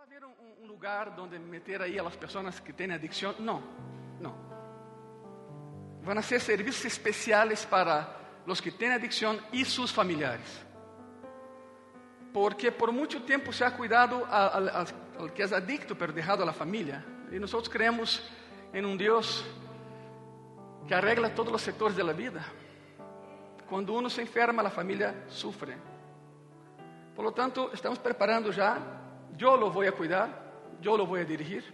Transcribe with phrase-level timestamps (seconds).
[0.00, 3.34] va a haber un, un lugar donde meter ahí a las personas que tienen adicción.
[3.40, 3.60] No,
[4.18, 4.34] no.
[6.02, 10.64] Van a ser servicios especiales para los que tienen adicción y sus familiares.
[12.32, 17.04] Porque por mucho tiempo se ha cuidado al que es adicto, pero dejado a familia.
[17.30, 18.26] Y nosotros creemos
[18.72, 19.44] en un Dios
[20.88, 22.42] que arregla todos los sectores de la vida.
[23.68, 25.76] Cuando uno se enferma, la familia sufre.
[27.14, 29.00] Por lo tanto, estamos preparando ya.
[29.36, 31.64] Yo lo voy a cuidar, yo lo voy a dirigir,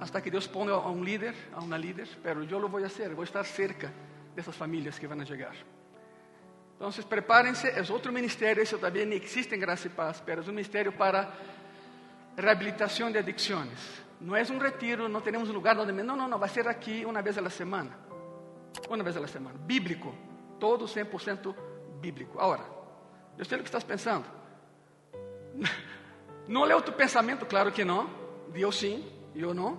[0.00, 2.86] hasta que Dios ponga a un líder, a una líder, pero yo lo voy a
[2.86, 3.92] hacer, voy a estar cerca
[4.34, 5.54] de esas familias que van a llegar.
[6.72, 10.54] Entonces, prepárense, es otro ministerio, eso también existe en Gracia y Paz, pero es un
[10.54, 11.32] ministerio para
[12.36, 14.02] rehabilitación de adicciones.
[14.20, 15.92] No es un retiro, no tenemos un lugar donde...
[15.92, 17.96] No, no, no, va a ser aquí una vez a la semana.
[18.88, 19.58] Una vez a la semana.
[19.64, 20.14] Bíblico.
[20.58, 21.54] Todo 100%
[22.00, 22.40] bíblico.
[22.40, 22.64] Ahora,
[23.36, 24.26] yo sé lo que estás pensando.
[26.46, 28.08] No leo tu pensamento, claro que não.
[28.54, 29.78] Eu sim, eu não.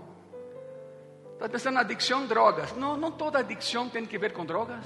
[1.33, 2.73] Estás pensando em adicção, drogas.
[2.75, 4.85] Não, não toda adicção tem que ver com drogas.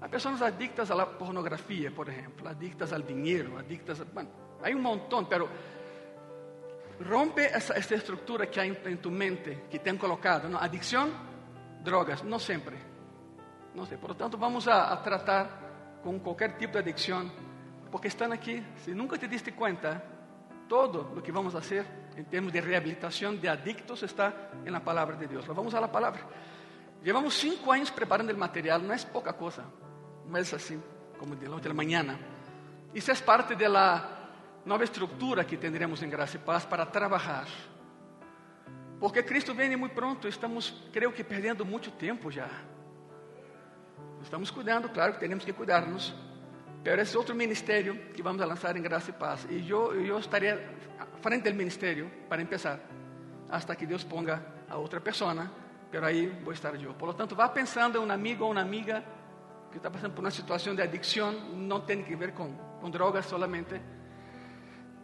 [0.00, 4.00] Há pessoas adictas à pornografia, por exemplo, adictas ao dinheiro, adictas.
[4.00, 4.04] A...
[4.04, 4.30] Bueno,
[4.62, 5.48] há um montão, pero
[7.04, 10.48] rompe essa, essa estrutura que há em, em tu mente, que te han colocado.
[10.48, 10.58] Não?
[10.58, 11.10] Adicção,
[11.82, 12.76] drogas, não sempre.
[13.74, 13.98] Não sei.
[13.98, 17.30] Por lo tanto, vamos a, a tratar com qualquer tipo de adicção
[17.90, 20.02] porque estão aqui, se nunca te diste conta,
[20.68, 21.86] todo o que vamos a hacer
[22.16, 25.46] em termos de reabilitação de adictos está em la palavra de Deus.
[25.46, 26.20] Vamos a la palavra.
[27.02, 29.64] Llevamos cinco anos preparando o material, não é pouca coisa,
[30.26, 30.82] não é assim
[31.18, 32.18] como de la mañana.
[32.94, 34.18] Isso é parte de la
[34.64, 37.46] nova estrutura que tendremos em Graça e Paz para trabalhar.
[38.98, 42.48] Porque Cristo vem muito pronto, estamos, creio que, perdendo muito tempo já.
[44.22, 46.12] Estamos cuidando, claro que temos que cuidar-nos,
[46.82, 49.46] Pero es otro ministerio que vamos a lanzar en Gracia y Paz.
[49.50, 50.58] Y yo, yo estaré
[51.20, 52.80] frente al ministerio para empezar,
[53.50, 55.50] hasta que Dios ponga a otra persona,
[55.90, 56.96] pero ahí voy a estar yo.
[56.96, 59.02] Por lo tanto, va pensando en un amigo o una amiga
[59.70, 63.26] que está pasando por una situación de adicción, no tiene que ver con, con drogas
[63.26, 63.80] solamente.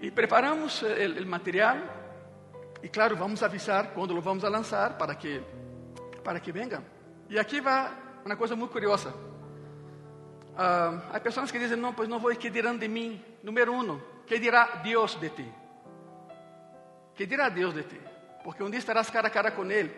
[0.01, 1.83] Y preparamos el, el material
[2.83, 5.43] y claro, vamos a avisar cuando lo vamos a lanzar para que,
[6.23, 6.85] para que vengan.
[7.31, 9.11] Y aquí va una cosa muy curiosa.
[10.55, 13.23] Uh, há pessoas que dizem: Não, pois não vou, que dirão de mim?
[13.43, 15.53] Número um, que dirá Deus de ti?
[17.15, 18.01] Que dirá Deus de ti?
[18.43, 19.91] Porque um dia estarás cara a cara com Ele.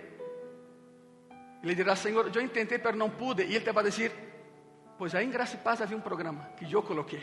[1.62, 3.42] Ele dirá: Senhor, eu tentei, mas não pude.
[3.42, 4.12] E Ele te vai dizer:
[4.98, 7.22] Pois aí em Graça e Paz havia um programa que eu coloquei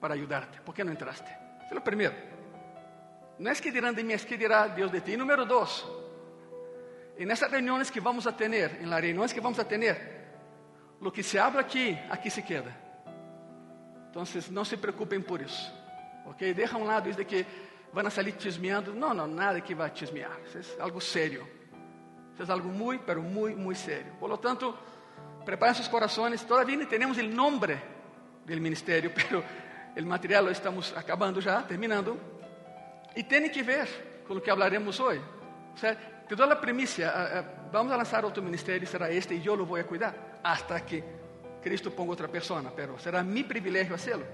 [0.00, 0.60] para ajudar-te.
[0.60, 1.30] Por que não entraste?
[1.64, 2.14] Isso é o primeiro.
[3.38, 5.12] Não é que dirão de mim, é que dirá Deus de ti.
[5.12, 5.84] E número dois,
[7.18, 10.21] em essas reuniões que vamos a ter, em reuniões que vamos a ter,
[11.02, 12.72] lo que se habla aqui, aqui se queda.
[14.08, 15.72] Então, não se preocupem por isso.
[16.26, 16.54] Ok?
[16.54, 17.44] Deixa um lado isso de que
[17.92, 18.94] vão sair chismeando.
[18.94, 20.38] Não, não, nada que vai chismear.
[20.46, 21.46] Isso é algo sério.
[22.32, 24.12] Isso é algo muito, muito, muito sério.
[24.20, 24.78] Por lo tanto,
[25.44, 26.44] preparem seus corações.
[26.44, 27.58] Todavía não temos o nome
[28.46, 29.44] do ministério, pero
[29.96, 32.18] o material estamos acabando já, terminando.
[33.16, 35.22] E tem que ver com o que hablaremos hoje.
[35.74, 35.96] O sea,
[36.28, 37.44] te dou a premissa.
[37.72, 41.02] Vamos a lançar outro ministério, será este, e eu lo vou cuidar hasta que
[41.62, 44.26] Cristo ponga outra pessoa, pero será mi privilégio hacerlo.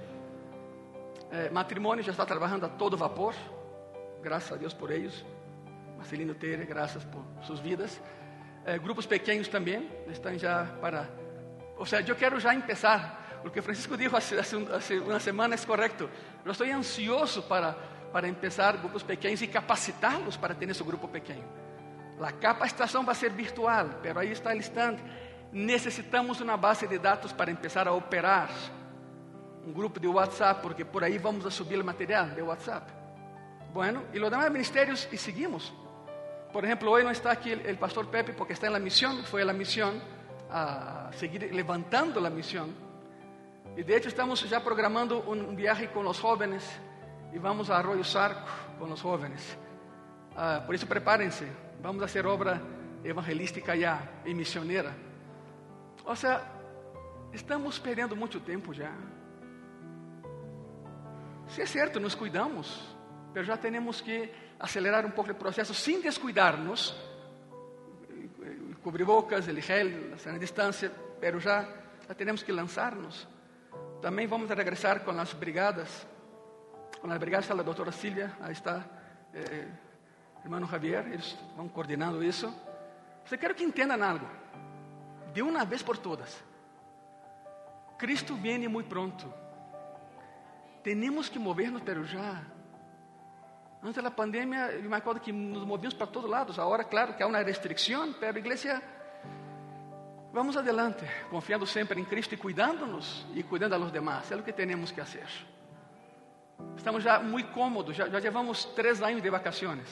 [1.30, 3.34] Eh, matrimônio já está trabalhando a todo vapor,
[4.22, 5.24] graças a Deus por eles.
[5.96, 8.00] Marcelino Tere, graças por suas vidas.
[8.64, 11.08] Eh, grupos pequenos também estão já para.
[11.76, 13.40] Ou seja, eu quero já começar.
[13.44, 16.10] O que Francisco disse há uma semana é correto.
[16.44, 17.76] Eu estou ansioso para
[18.12, 21.44] para começar grupos pequenos e capacitá-los para ter esse grupo pequeno.
[22.20, 24.96] A capacitação vai ser virtual, pero aí está o stand
[25.52, 28.50] necessitamos uma base de dados para começar a operar
[29.66, 32.92] um grupo de WhatsApp, porque por aí vamos a subir o material de WhatsApp.
[33.72, 35.72] Bueno, e los demás ministerios e seguimos.
[36.52, 39.44] Por exemplo, hoje não está aqui o pastor Pepe porque está na missão, foi a
[39.44, 40.00] la missão
[40.50, 42.70] a seguir levantando a missão.
[43.76, 46.64] E de hecho estamos já programando um viaje com os jovens
[47.32, 48.48] e vamos a Arroyo Sarco
[48.78, 49.58] com os jovens.
[50.32, 51.46] Uh, por isso prepárense,
[51.82, 52.62] vamos a hacer obra
[53.04, 55.07] evangelística já e missioneira.
[56.08, 56.42] Ou seja,
[57.34, 58.90] estamos perdendo muito tempo já.
[61.48, 62.96] Se é certo, nos cuidamos,
[63.34, 66.96] mas já temos que acelerar um pouco o processo sem descuidarnos.
[68.82, 70.90] Cobrir bocas, o gel, a distância,
[71.20, 71.68] mas já,
[72.08, 73.28] já temos que lançar-nos.
[74.00, 76.06] Também vamos regressar com as brigadas.
[77.02, 78.82] Com as brigadas está a doutora Silvia, aí está
[79.34, 79.68] eh,
[80.42, 82.46] irmão Javier, eles vão coordenando isso.
[83.30, 84.47] Eu quero que entendam algo
[85.32, 86.42] de uma vez por todas.
[87.98, 89.32] Cristo vem muito pronto.
[90.82, 92.42] Temos que movernos, pero já.
[93.82, 96.58] Antes da pandemia, eu me acordo que nos movíamos para todos lados.
[96.58, 98.82] Agora, claro que há uma restrição, mas a igreja,
[100.32, 104.30] vamos adelante, confiando sempre em Cristo e cuidando-nos e cuidando a los demás.
[104.30, 105.26] É o que temos que fazer.
[106.76, 109.88] Estamos já muito cômodos, já, já levamos três anos de vacações.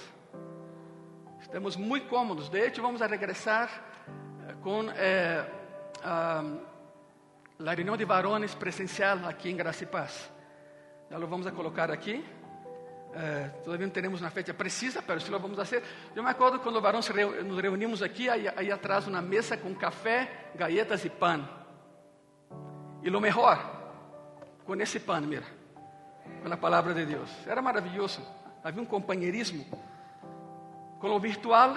[1.41, 2.49] Estamos muito cômodos.
[2.49, 3.69] De hecho, vamos a regressar
[4.62, 5.44] com eh,
[6.02, 6.43] a,
[7.75, 10.31] reunião de varones presencial aqui em Graça e Paz.
[11.10, 12.25] Já lo vamos a colocar aqui.
[13.14, 15.82] Eh, todavía não temos uma fecha precisa, mas sim lo vamos a fazer.
[16.14, 17.08] Eu me acordo quando varões
[17.44, 21.49] nos reunimos aqui, aí, atrás uma mesa com café, galletas e pão.
[23.02, 23.58] E lo melhor,
[24.64, 25.46] com esse pão, mira,
[26.42, 27.31] com a palavra de Deus.
[27.46, 28.20] Era maravilhoso.
[28.62, 29.64] Havia um companheirismo.
[31.00, 31.75] Com o virtual,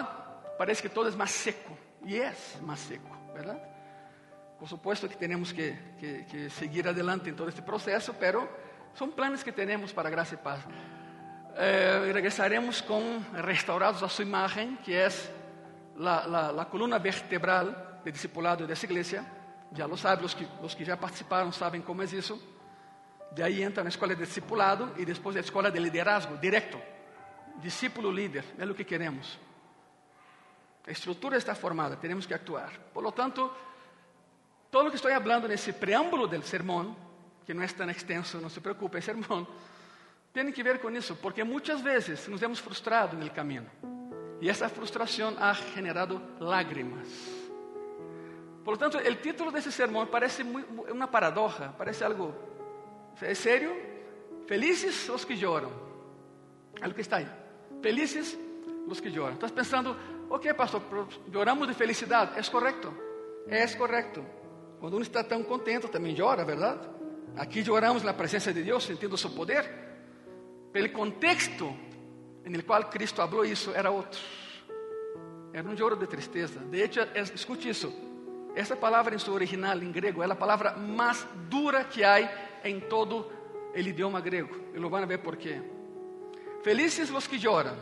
[0.57, 1.78] parece que todo é mais seco.
[2.05, 3.61] E é mais seco, verdade?
[4.57, 8.47] Por supuesto que temos que, que, que seguir adelante em todo este processo, pero
[8.93, 10.61] são planos que temos para graça e paz.
[11.55, 12.83] Eh, regresaremos
[13.33, 19.25] restaurados a sua imagem, que é a coluna vertebral de discipulado dessa igreja.
[19.73, 22.41] Já lo sabem, os que, que já participaram sabem como é isso.
[23.31, 26.81] De aí entra na escola de discipulado e depois a escola de liderazgo, direto.
[27.57, 29.37] Discípulo líder, é o que queremos.
[30.87, 32.71] A estrutura está formada, temos que actuar.
[32.93, 33.51] Por lo tanto,
[34.71, 36.95] todo o que estou falando nesse preâmbulo do sermão,
[37.45, 39.47] que não é tão extenso, não se preocupe, é sermão,
[40.33, 43.69] tem que ver com isso, porque muitas vezes nos hemos frustrado no caminho.
[44.41, 47.07] E essa frustração ha generado lágrimas.
[48.63, 52.33] Por lo tanto, o título desse sermão parece uma paradoja, parece algo.
[53.21, 53.75] É sério?
[54.47, 55.33] Felizes os que.
[55.33, 57.27] É o que está aí.
[57.81, 58.37] Felizes
[58.87, 59.33] os que choram.
[59.33, 59.95] Estás pensando,
[60.29, 60.81] ok, pastor,
[61.31, 62.39] choramos de felicidade.
[62.39, 62.93] É correto.
[63.47, 64.23] É correto.
[64.79, 66.87] Quando um está tão contente, também chora, verdade?
[67.35, 69.69] Aqui choramos na presença de Deus, sentindo seu poder.
[70.71, 71.75] Pelo contexto
[72.45, 74.19] em qual Cristo falou isso, era outro.
[75.53, 76.59] Era um choro de tristeza.
[76.59, 76.99] De hecho,
[77.33, 77.91] escute isso.
[78.55, 82.19] Essa palavra em seu original, em grego, é a palavra mais dura que há
[82.63, 83.25] em todo
[83.73, 84.55] o idioma grego.
[84.73, 85.61] E lo van a ver por quê.
[86.63, 87.75] Felizes os que choram.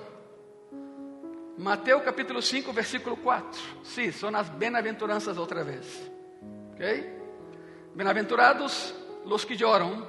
[1.58, 3.60] Mateus capítulo 5, versículo 4.
[3.84, 6.12] Sim, são as bem-aventuranças outra vez.
[6.74, 7.18] Ok?
[7.96, 8.94] Bem-aventurados
[9.26, 10.06] os que choram,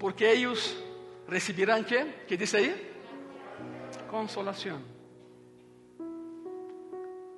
[0.00, 0.76] porque eles
[1.28, 2.04] receberão que?
[2.26, 2.92] Que diz aí?
[4.10, 4.82] Consolação.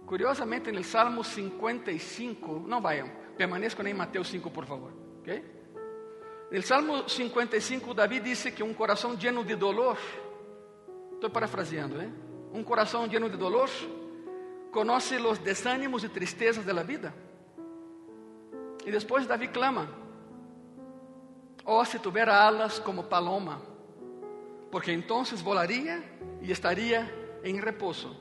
[0.06, 4.90] Curiosamente, no Salmo 55, não vayam, permaneçam em Mateus 5, por favor.
[5.20, 5.44] Ok?
[6.50, 9.98] No Salmo 55, Davi disse que um coração lleno de dolor,
[11.12, 12.30] estou parafraseando, ¿eh?
[12.52, 13.69] Um coração lleno de dolor,
[14.70, 17.14] conhece os desânimos e tristezas da vida.
[18.85, 19.88] E depois Davi clama:
[21.64, 23.61] Oh, se tivera alas como paloma,
[24.70, 26.02] porque então volaria
[26.41, 28.17] e estaria em repouso.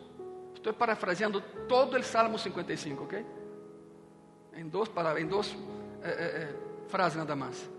[0.53, 3.25] Estou parafraseando todo o Salmo 55, ok?
[4.53, 5.55] Em duas, palavras, em duas
[6.03, 6.55] eh, eh, eh,
[6.89, 7.69] frases nada mais.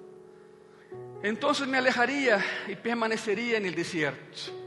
[1.23, 4.60] Então me alejaria e permaneceria no deserto.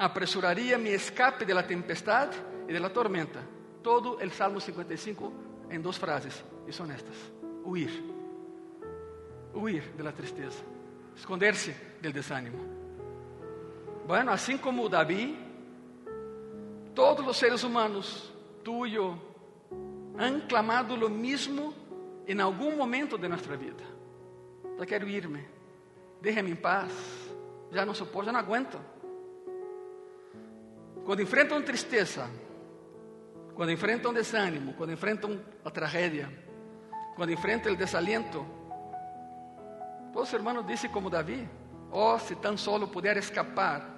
[0.00, 2.32] Apresuraria mi escape de la tempestade
[2.66, 3.44] e de la tormenta.
[3.82, 7.14] Todo o Salmo 55 em duas frases, e são estas:
[7.62, 7.90] huir.
[9.52, 10.64] Huir de la tristeza.
[11.14, 12.58] Esconder-se del desánimo.
[14.06, 15.38] Bueno, assim como Davi,
[16.94, 18.32] todos os seres humanos,
[18.64, 19.18] eu,
[20.16, 21.74] han clamado lo mismo
[22.26, 23.84] em algum momento de nossa vida.
[24.78, 25.46] Já quero irme,
[26.22, 26.90] déjame em paz,
[27.70, 28.80] já não suporto, já não aguento.
[31.10, 32.30] Quando enfrentam tristeza,
[33.56, 36.30] quando enfrentam desânimo, quando enfrentam a tragédia,
[37.16, 38.46] quando enfrentam o desaliento,
[40.14, 41.50] os irmãos dizem como Davi:
[41.90, 43.90] Oh, se tão solo puder escapar,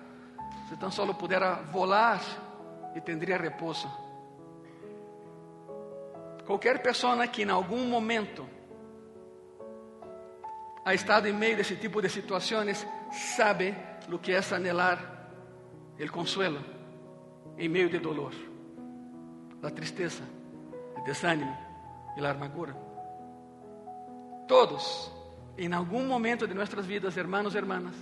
[0.70, 2.22] se tão solo pudera volar
[2.96, 3.92] e tendría repouso.
[6.46, 8.48] Qualquer pessoa que em algum momento
[10.82, 12.86] ha estado em meio desse tipo de situações
[13.36, 13.76] sabe
[14.10, 15.28] o que é anhelar
[16.00, 16.80] o consuelo
[17.58, 18.32] em meio de dolor,
[19.60, 20.22] da tristeza,
[20.96, 21.56] do desânimo
[22.16, 22.76] e da amargura.
[24.48, 25.10] Todos
[25.56, 27.94] em algum momento de nossas vidas, hermanos e hermanas,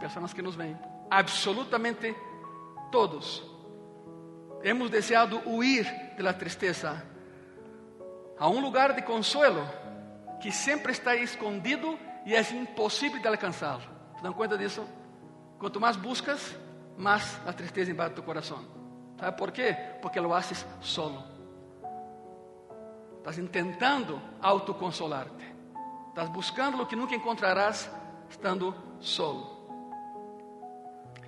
[0.00, 0.78] pessoas que nos veem,
[1.10, 2.14] absolutamente
[2.90, 3.44] todos,
[4.62, 5.84] hemos desejado huir
[6.16, 7.04] de la tristeza
[8.38, 9.66] a um lugar de consuelo
[10.40, 13.82] que sempre está escondido e é impossível de alcançá-lo.
[14.16, 14.86] ¿Se dan conta disso?
[15.58, 16.54] Quanto mais buscas,
[16.98, 18.58] mais a tristeza invade tu coração.
[19.18, 19.74] ¿Sabe por quê?
[20.02, 21.24] Porque lo haces solo.
[23.18, 25.44] Estás intentando autoconsolarte.
[26.08, 27.88] Estás buscando o que nunca encontrarás
[28.28, 29.56] estando solo.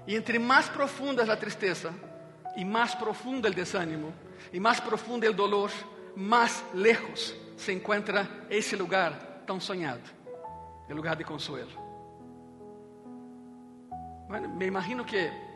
[0.07, 1.91] Y entre más profunda es la tristeza
[2.57, 4.13] y más profundo el desánimo
[4.53, 5.71] y más profundo el dolor,
[6.17, 10.01] más lejos se encuentra ese lugar tan soñado,
[10.89, 11.71] el lugar de consuelo.
[14.29, 15.50] Bueno, me imagino que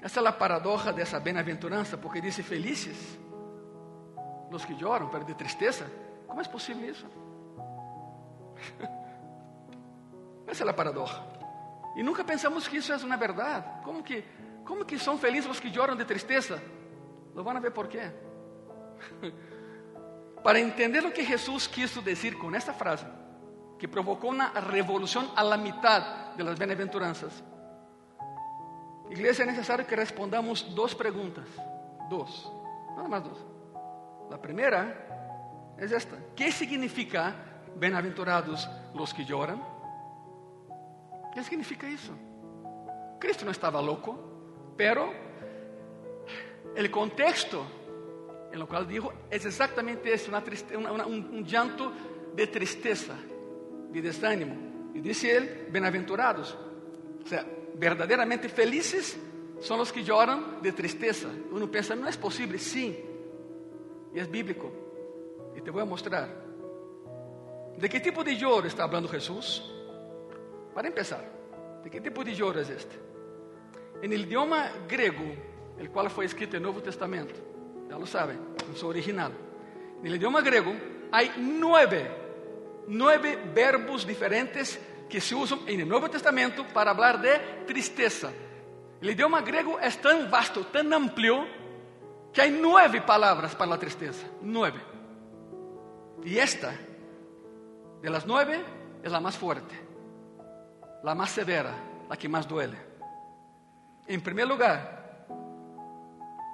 [0.00, 3.18] essa é a paradoja dessa bem-aventurança, porque diz felizes
[4.50, 5.90] os que choram, de tristeza.
[6.26, 7.06] Como é possível isso?
[10.46, 11.20] Essa é a paradoja.
[11.96, 13.66] E nunca pensamos que isso é uma verdade.
[13.82, 14.24] Como que,
[14.64, 16.62] como que são felizes os que choram de tristeza?
[17.34, 18.12] Lo a ver por quê.
[20.42, 23.04] Para entender o que Jesus quis dizer com esta frase,
[23.78, 27.42] que provocou uma revolução a la mitad de las bem-aventuranças.
[29.10, 31.46] Iglesia, é necessário que respondamos duas perguntas.
[32.08, 32.50] Dos.
[32.96, 33.38] Nada mais duas.
[34.30, 37.34] A primeira é esta: Que significa
[37.76, 39.60] bem-aventurados los que choram?
[41.32, 42.12] Que significa isso?
[43.20, 44.18] Cristo não estava louco,
[44.76, 45.12] pero
[46.76, 47.66] o contexto
[48.52, 51.92] em lo qual dijo é exatamente esse, uma triste, uma, uma, um, um llanto
[52.34, 53.16] de tristeza,
[53.90, 54.92] de desânimo.
[54.94, 56.56] E disse ele, bem-aventurados.
[57.20, 57.46] Ou seja,
[57.78, 59.16] verdadeiramente felizes
[59.60, 61.28] são os que choram de tristeza.
[61.50, 62.58] Uno pensa, não é possível.
[62.58, 62.96] Sim,
[64.12, 64.72] e é bíblico.
[65.54, 66.28] E te vou mostrar.
[67.78, 69.62] ¿De que tipo de choro está falando Jesus?
[70.74, 71.24] Para empezar,
[71.82, 72.96] ¿de que tipo de choro é este?
[74.02, 75.24] En el idioma grego,
[75.78, 77.34] el cual foi escrito no Novo Testamento,
[77.88, 79.32] já lo sabem, en su original.
[80.00, 80.74] En el idioma grego
[81.12, 82.10] hay nueve,
[82.88, 88.30] nueve verbos diferentes que se usam el Nuevo Testamento para hablar de tristeza.
[89.00, 91.46] El idioma grego es tan vasto, tan amplio,
[92.32, 94.26] que hay nueve palabras para la tristeza.
[94.42, 94.80] Nueve.
[96.24, 96.74] Y esta,
[98.02, 98.62] de las nueve,
[99.02, 99.74] es la más fuerte,
[101.02, 101.72] la más severa,
[102.08, 102.76] la que más duele.
[104.06, 105.26] En primer lugar,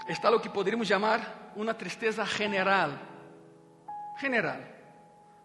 [0.08, 2.98] está lo que podríamos llamar una tristeza general.
[4.18, 4.68] General.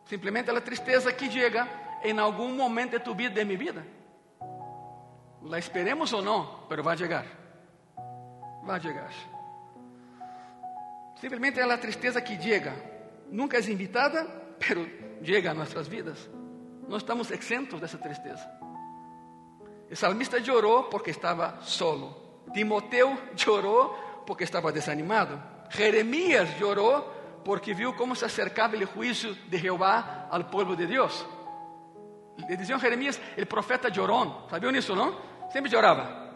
[0.06, 3.86] Simplesmente la tristeza que llega em algum momento de tu vida, de minha vida.
[5.42, 7.26] La esperemos ou não, pero vai chegar.
[8.64, 9.12] Vai chegar.
[11.20, 12.74] Simplesmente é a tristeza que chega.
[13.30, 14.26] Nunca é invitada,
[14.60, 14.88] pero
[15.24, 16.30] chega a nossas vidas.
[16.88, 18.46] Não estamos exentos dessa tristeza.
[19.90, 22.44] O salmista chorou porque estava solo.
[22.54, 25.42] Timoteu chorou porque estava desanimado.
[25.70, 27.14] Jeremias chorou
[27.44, 31.26] porque viu como se acercava o juízo de Jeová ao povo de Deus.
[32.38, 34.46] Le decían Jeremías el profeta llorón.
[34.50, 35.18] ¿Sabían eso, no?
[35.52, 36.32] Siempre lloraba.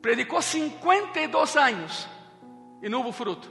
[0.00, 2.08] Predicó 52 años
[2.82, 3.48] y no hubo fruto.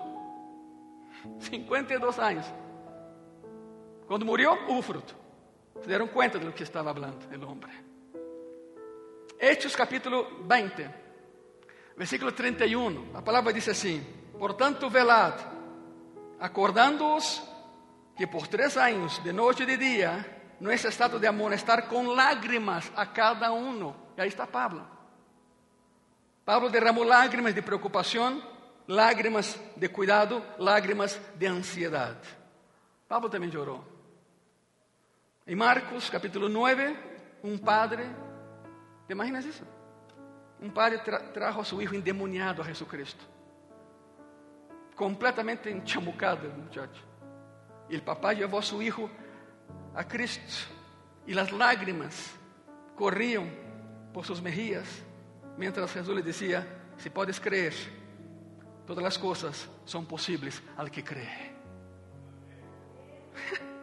[1.40, 2.46] 52 años.
[4.08, 5.14] Cuando murió, hubo fruto.
[5.82, 7.72] Se dieron cuenta de lo que estaba hablando el hombre.
[9.38, 10.90] Hechos capítulo 20,
[11.98, 13.08] versículo 31.
[13.14, 14.02] La palabra dice así:
[14.40, 15.34] Por tanto, velad,
[16.40, 17.44] acordándoos
[18.16, 22.16] que por tres años, de noche y de día, no es estado de amonestar con
[22.16, 23.96] lágrimas a cada uno.
[24.18, 24.86] Y ahí está Pablo.
[26.44, 28.42] Pablo derramó lágrimas de preocupación,
[28.88, 32.16] lágrimas de cuidado, lágrimas de ansiedad.
[33.08, 33.84] Pablo también lloró.
[35.46, 36.96] En Marcos capítulo 9,
[37.44, 38.06] un padre,
[39.08, 39.64] ¿te imaginas eso?
[40.62, 43.24] Un padre tra trajo a su hijo endemoniado a Jesucristo.
[44.96, 47.02] Completamente enchamucado el muchacho.
[47.90, 49.10] Y el papá llevó a su hijo
[49.96, 50.68] a Cristo
[51.26, 52.36] e las lágrimas
[52.96, 53.50] corriam
[54.14, 54.88] por suas mejillas,
[55.58, 57.74] mientras Jesus lhe dizia: Se podes crer,
[58.86, 61.56] todas as coisas são possíveis al que cree.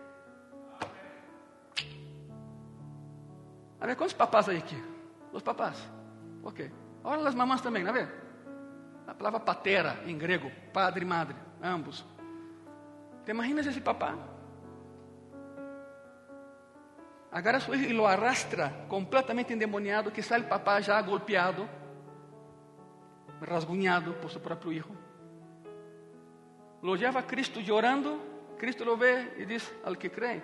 [3.80, 4.80] A ver, quantos papás aí aqui?
[5.32, 5.76] Os papás.
[6.44, 6.70] Ok.
[7.02, 8.08] Olha as mamãs também, a ver?
[9.08, 12.04] A palavra patera em grego, padre e madre, ambos.
[13.24, 14.16] Te imaginas esse papá?
[17.32, 21.66] Agarra a su hijo y lo arrastra completamente endemoniado, que está el papá ya golpeado,
[23.40, 24.90] rasguñado por su propio hijo.
[26.82, 30.42] Lo lleva a Cristo llorando, Cristo lo ve y dice, al que cree,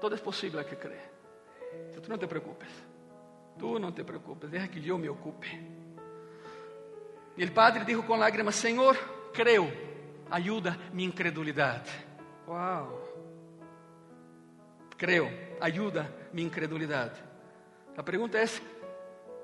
[0.00, 1.10] todo es posible al que cree.
[2.00, 2.70] Tú no te preocupes,
[3.58, 5.48] tú no te preocupes, deja que yo me ocupe.
[7.36, 8.96] Y el padre dijo con lágrimas, Señor,
[9.32, 9.68] creo,
[10.30, 11.84] ayuda mi incredulidad.
[12.46, 13.00] Wow.
[14.96, 15.28] Creo,
[15.60, 17.12] ayuda mi incredulidad.
[17.96, 18.60] La pregunta es,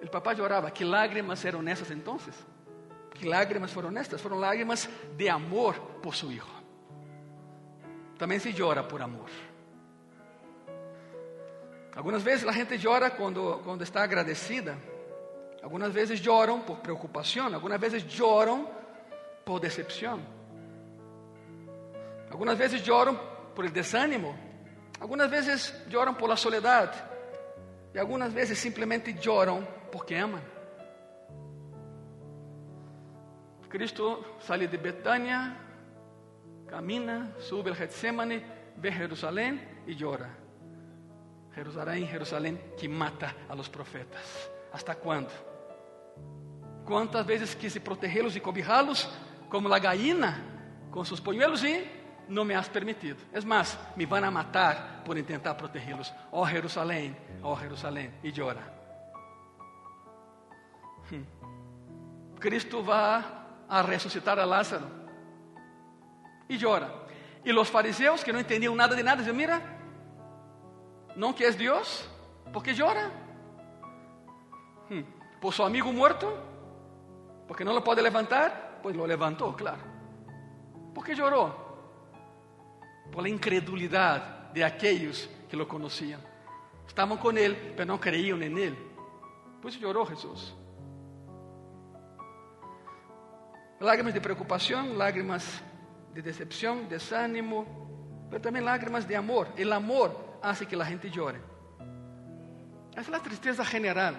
[0.00, 2.35] el papá lloraba, ¿qué lágrimas eran esas entonces?
[3.19, 4.21] ¿Qué lágrimas fueron estas?
[4.21, 6.50] Fueron lágrimas de amor por su hijo.
[8.19, 9.28] También se llora por amor.
[11.95, 14.76] Algunas veces la gente llora cuando está agradecida
[15.62, 18.69] Algunas veces lloran por preocupación, algunas veces lloran
[19.45, 20.21] por decepción.
[22.31, 23.19] Algunas veces lloran
[23.55, 24.37] por el desánimo,
[25.00, 26.92] algunas veces lloran por la soledad
[27.94, 30.42] y algunas veces simplemente lloran porque aman.
[33.68, 35.56] Cristo sale de Betania,
[36.66, 38.42] camina, sube al Getsemane,
[38.76, 40.30] ve Jerusalén y llora.
[41.54, 44.50] Jerusalén, Jerusalén que mata a los profetas.
[44.72, 45.30] ¿Hasta cuándo?
[46.84, 49.08] ¿Cuántas veces quise protegerlos y cobijarlos
[49.48, 50.42] como la gallina
[50.90, 51.82] con sus polluelos y
[52.28, 53.16] no me has permitido?
[53.33, 56.12] Es más, me van a matar por intentar protegerlos.
[56.30, 58.62] Oh Jerusalén, oh Jerusalén, y llora.
[61.11, 62.38] Hmm.
[62.38, 64.87] Cristo va a resucitar a Lázaro
[66.49, 66.90] y llora.
[67.45, 69.61] Y los fariseos que no entendían nada de nada, dicen, mira,
[71.14, 72.09] ¿no que es Dios?
[72.52, 73.11] ¿Por llora?
[74.88, 75.02] Hmm.
[75.40, 76.37] ¿Por su amigo muerto?
[77.47, 78.80] ¿Porque no lo puede levantar?
[78.83, 79.83] Pues lo levantó, claro.
[80.95, 81.14] ¿Por qué?
[83.12, 86.20] Por la incredulidad de aquellos que lo conocían.
[86.86, 88.76] Estaban con él, pero no creían en él.
[89.60, 90.54] Pues lloró Jesús.
[93.80, 95.62] Lágrimas de preocupación, lágrimas
[96.14, 99.48] de decepción, desánimo, pero también lágrimas de amor.
[99.56, 101.40] El amor hace que la gente llore.
[102.92, 104.16] Esa es la tristeza general.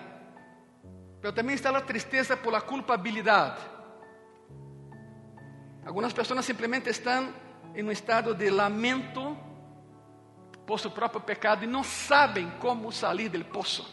[1.21, 3.57] Pero también está la tristeza por la culpabilidad.
[5.83, 7.33] Algunas personas simplemente están
[7.77, 9.37] en un estado de lamento
[10.65, 13.85] por su propio pecado y no saben cómo salir del pozo.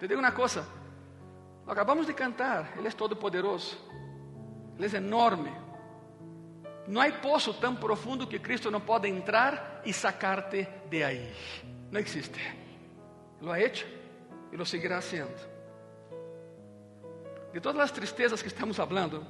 [0.00, 0.66] Te digo una cosa,
[1.64, 3.78] lo acabamos de cantar, Él es todopoderoso.
[4.76, 5.52] Ele é enorme.
[6.88, 11.32] Não há poço tão profundo que Cristo não pode entrar e sacar-te de aí.
[11.92, 12.40] Não existe.
[13.40, 13.86] Lo ha hecho
[14.50, 15.32] e lo seguirá sendo.
[17.52, 19.24] De todas as tristezas que estamos falando,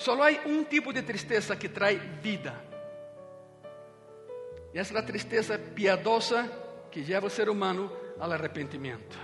[0.00, 2.54] só há um tipo de tristeza que traz vida.
[4.72, 6.50] E essa é a tristeza piadosa
[6.90, 9.18] que leva o ser humano ao arrependimento.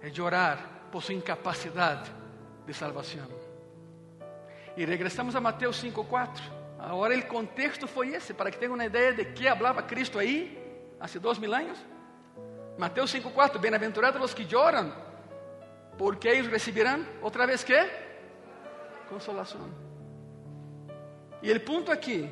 [0.00, 2.08] É chorar por sua incapacidade
[2.64, 3.26] de salvação.
[4.76, 6.40] E regressamos a Mateus 5:4.
[6.78, 10.56] Agora o contexto foi esse, para que tenham uma ideia de que falava Cristo aí,
[11.00, 11.84] há dois mil anos.
[12.78, 14.94] Mateus 5:4, bem-aventurados os que choram,
[15.98, 18.05] porque eles receberão outra vez que?
[19.08, 19.68] Consolação.
[21.42, 22.28] E o ponto aqui,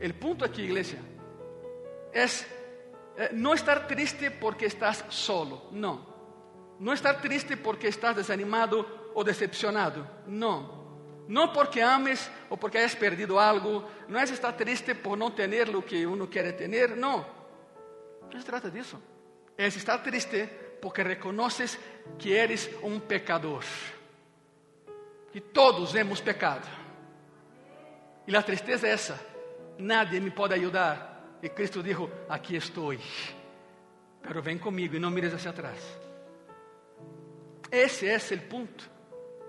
[0.00, 0.98] o ponto aqui, igreja,
[2.12, 2.26] é
[3.32, 6.06] não estar triste porque estás solo, não.
[6.78, 10.06] Não estar triste porque estás desanimado o decepcionado.
[10.26, 10.82] No.
[11.28, 13.84] No porque ames o porque hayas perdido algo.
[14.08, 16.96] No es estar triste por no tener lo que uno quiere tener.
[16.96, 17.24] No.
[18.32, 19.00] No se trata de eso.
[19.56, 20.46] Es estar triste
[20.80, 21.78] porque reconoces
[22.18, 23.62] que eres un pecador.
[25.34, 26.62] Y todos hemos pecado.
[28.26, 29.20] Y la tristeza es esa.
[29.78, 31.38] Nadie me puede ayudar.
[31.42, 32.98] Y Cristo dijo, aquí estoy.
[34.22, 35.78] Pero ven conmigo y no mires hacia atrás.
[37.70, 38.84] Ese es el punto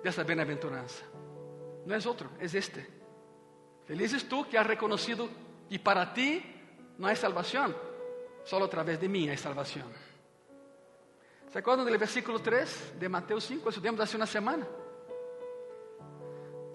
[0.02, 1.04] dessa bem-aventurança.
[1.86, 2.88] Não é outro, é este.
[3.86, 5.30] Felizes tu que has reconocido
[5.68, 6.42] que para ti
[6.98, 7.76] não há salvação,
[8.46, 9.90] só através de mim há salvação.
[11.52, 13.70] ¿Se acuerdan do versículo 3 de Mateus 5?
[13.70, 14.66] Estudamos há uma semana.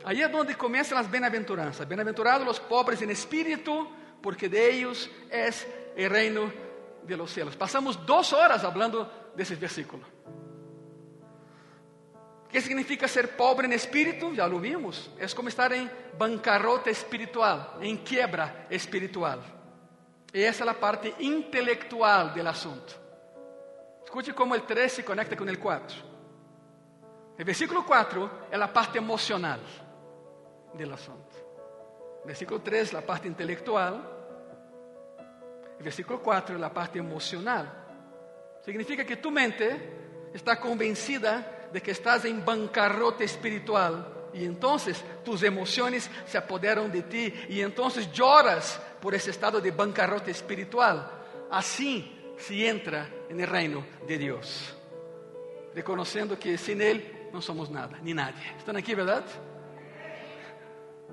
[0.05, 1.87] Aí é onde começam as bem-aventuranças.
[1.87, 3.91] Bem-aventurados os pobres em espírito,
[4.23, 4.85] porque de
[5.31, 5.51] é
[6.07, 6.53] o reino
[7.03, 7.57] de los cielos.
[7.57, 10.07] Passamos duas horas falando desses versículos.
[12.49, 14.33] ¿Qué significa ser pobre en espíritu?
[14.33, 15.11] Ya lo vimos.
[15.19, 19.41] Es como estar en bancarrota espiritual, en quiebra espiritual.
[20.33, 22.95] Y esa es la parte intelectual del asunto.
[24.05, 25.99] Escute cómo el 3 se conecta con el 4.
[27.37, 29.61] El versículo 4 es la parte emocional
[30.79, 32.23] del asunto.
[32.25, 34.15] Versículo 3 la parte intelectual.
[35.77, 37.87] El versículo 4 es la parte emocional.
[38.65, 45.43] Significa que tu mente está convencida de que estás en bancarrota espiritual y entonces tus
[45.43, 51.11] emociones se apoderan de ti y entonces lloras por ese estado de bancarrota espiritual.
[51.51, 54.77] Así se entra en el reino de Dios,
[55.75, 58.55] reconociendo que sin Él no somos nada, ni nadie.
[58.57, 59.25] ¿Están aquí, verdad?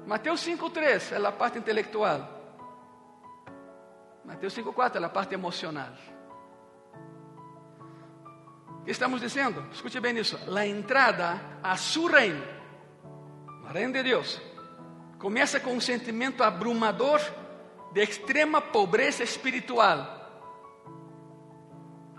[0.06, 2.30] Mateus 5.3 es la parte intelectual.
[4.24, 5.98] Mateus 5.4 es la parte emocional.
[8.86, 9.65] que estamos dizendo?
[9.72, 10.38] Escute bem isso.
[10.56, 12.44] A entrada a su reino,
[13.63, 14.39] o reino de Deus,
[15.18, 17.20] começa com um sentimento abrumador
[17.91, 20.22] de extrema pobreza espiritual.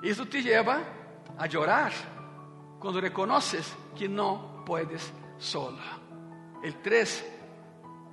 [0.03, 0.83] Isso te leva
[1.39, 1.93] a llorar
[2.81, 5.79] cuando reconoces que no puedes solo.
[6.65, 7.36] El 3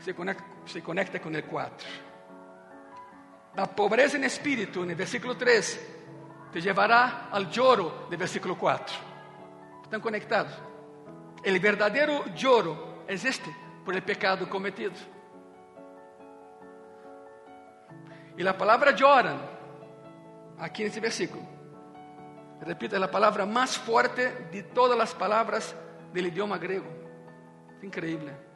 [0.04, 1.88] se conecta, se conecta con el 4.
[3.56, 5.90] La pobreza en espíritu, en el versículo 3,
[6.52, 8.96] te llevará al lloro del versículo 4.
[9.84, 10.54] Están conectados.
[11.44, 14.92] El verdadero lloro es este, por el pecado cometido.
[18.36, 19.40] Y la palabra lloran,
[20.60, 21.44] aquí en este versículo,
[22.62, 25.76] repito, es la palabra más fuerte de todas las palabras
[26.12, 26.88] del idioma griego.
[27.84, 28.53] Increíble.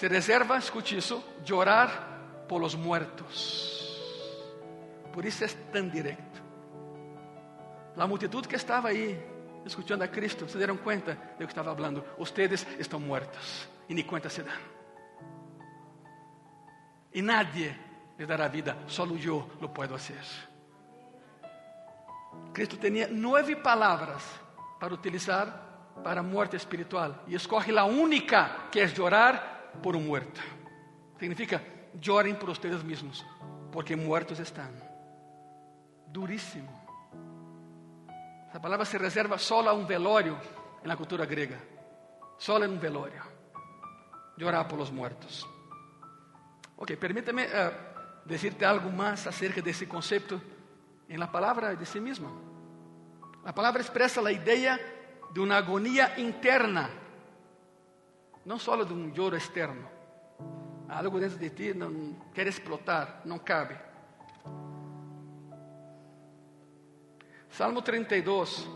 [0.00, 3.86] Se reserva, escuche eso, llorar por los muertos.
[5.12, 6.40] Por eso es tan directo.
[7.96, 9.22] La multitud que estaba ahí
[9.62, 12.14] escuchando a Cristo se dieron cuenta de lo que estaba hablando.
[12.16, 14.58] Ustedes están muertos y ni cuenta se dan.
[17.12, 17.76] Y nadie
[18.16, 20.24] les dará vida, solo yo lo puedo hacer.
[22.54, 24.24] Cristo tenía nueve palabras
[24.80, 29.49] para utilizar para muerte espiritual y escoge la única que es llorar
[29.82, 30.40] por un muerto.
[31.18, 31.60] Significa,
[32.00, 33.24] lloren por ustedes mismos,
[33.72, 34.72] porque muertos están.
[36.08, 36.80] Durísimo.
[38.48, 40.36] Esa palabra se reserva solo a un velorio
[40.82, 41.58] en la cultura griega.
[42.38, 43.22] Solo en un velorio.
[44.36, 45.46] Llorar por los muertos.
[46.76, 50.40] Ok, permíteme uh, decirte algo más acerca de ese concepto
[51.08, 52.30] en la palabra de sí misma.
[53.44, 54.78] La palabra expresa la idea
[55.32, 56.88] de una agonía interna,
[58.44, 59.88] no solo de un lloro externo.
[60.88, 61.90] Algo dentro de ti no
[62.34, 63.78] quiere explotar, no cabe.
[67.50, 68.68] Salmo 32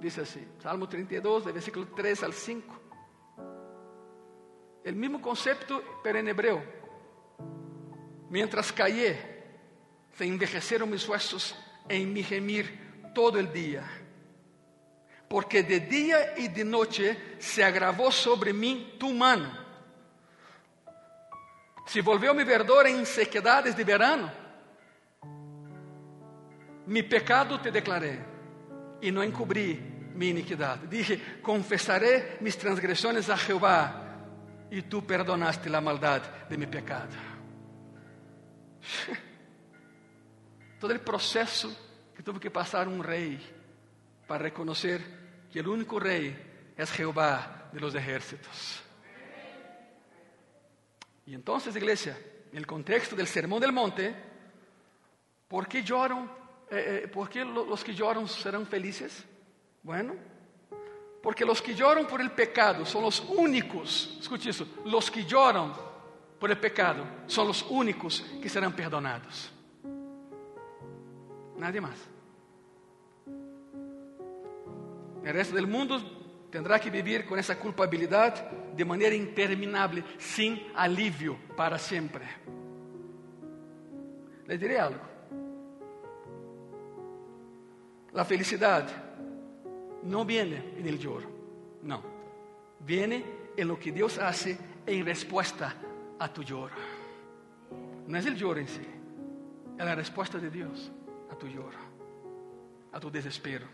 [0.00, 2.80] dice así, Salmo 32, del versículo 3 al 5.
[4.84, 6.62] El mismo concepto, pero en hebreo.
[8.28, 9.16] Mientras callé,
[10.16, 11.56] se envejecieron mis huesos
[11.88, 13.84] en mi gemir todo el día.
[15.32, 19.50] Porque de día y de noche se agravó sobre mí tu mano.
[21.86, 24.30] Se volvió mi verdor en sequedades de verano.
[26.84, 28.18] Mi pecado te declaré
[29.00, 29.80] y no encubrí
[30.14, 30.76] mi iniquidad.
[30.80, 34.18] Dije, confesaré mis transgresiones a Jehová
[34.70, 37.16] y tú perdonaste la maldad de mi pecado.
[40.78, 41.74] Todo el proceso
[42.14, 43.40] que tuvo que pasar un rey
[44.26, 45.21] para reconocer
[45.52, 48.82] que el único rey es Jehová de los ejércitos.
[51.26, 52.18] Y entonces, iglesia,
[52.50, 54.14] en el contexto del Sermón del Monte,
[55.46, 56.24] ¿por qué lloran?
[56.70, 59.24] Eh, eh, ¿Por qué los que lloran serán felices?
[59.82, 60.14] Bueno,
[61.22, 65.72] porque los que lloran por el pecado son los únicos, escuche eso, los que lloran
[66.40, 69.52] por el pecado son los únicos que serán perdonados.
[71.58, 72.11] Nadie más.
[75.24, 76.00] El resto del mundo
[76.50, 82.26] tendrá que vivir con esa culpabilidad de manera interminable, sin alivio para siempre.
[84.46, 85.00] Les diré algo.
[88.12, 88.86] La felicidad
[90.02, 91.30] no viene en el lloro,
[91.82, 92.02] no.
[92.80, 93.24] Viene
[93.56, 95.74] en lo que Dios hace en respuesta
[96.18, 96.74] a tu lloro.
[98.06, 98.82] No es el lloro en sí,
[99.78, 100.90] es la respuesta de Dios
[101.30, 101.78] a tu lloro,
[102.92, 103.66] a tu desespero.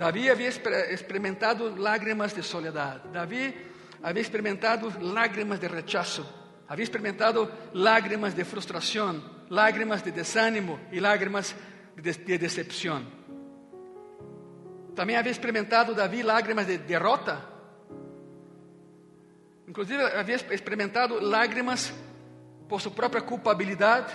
[0.00, 3.02] Davi havia experimentado lágrimas de soledad.
[3.12, 3.54] Davi
[4.02, 6.24] havia experimentado lágrimas de rechazo.
[6.66, 11.54] Havia experimentado lágrimas de frustração, lágrimas de desânimo e lágrimas
[11.94, 13.04] de, de decepção.
[14.96, 17.44] Também havia experimentado Davi lágrimas de derrota.
[19.68, 21.92] Inclusive havia experimentado lágrimas
[22.66, 24.14] por sua própria culpabilidade,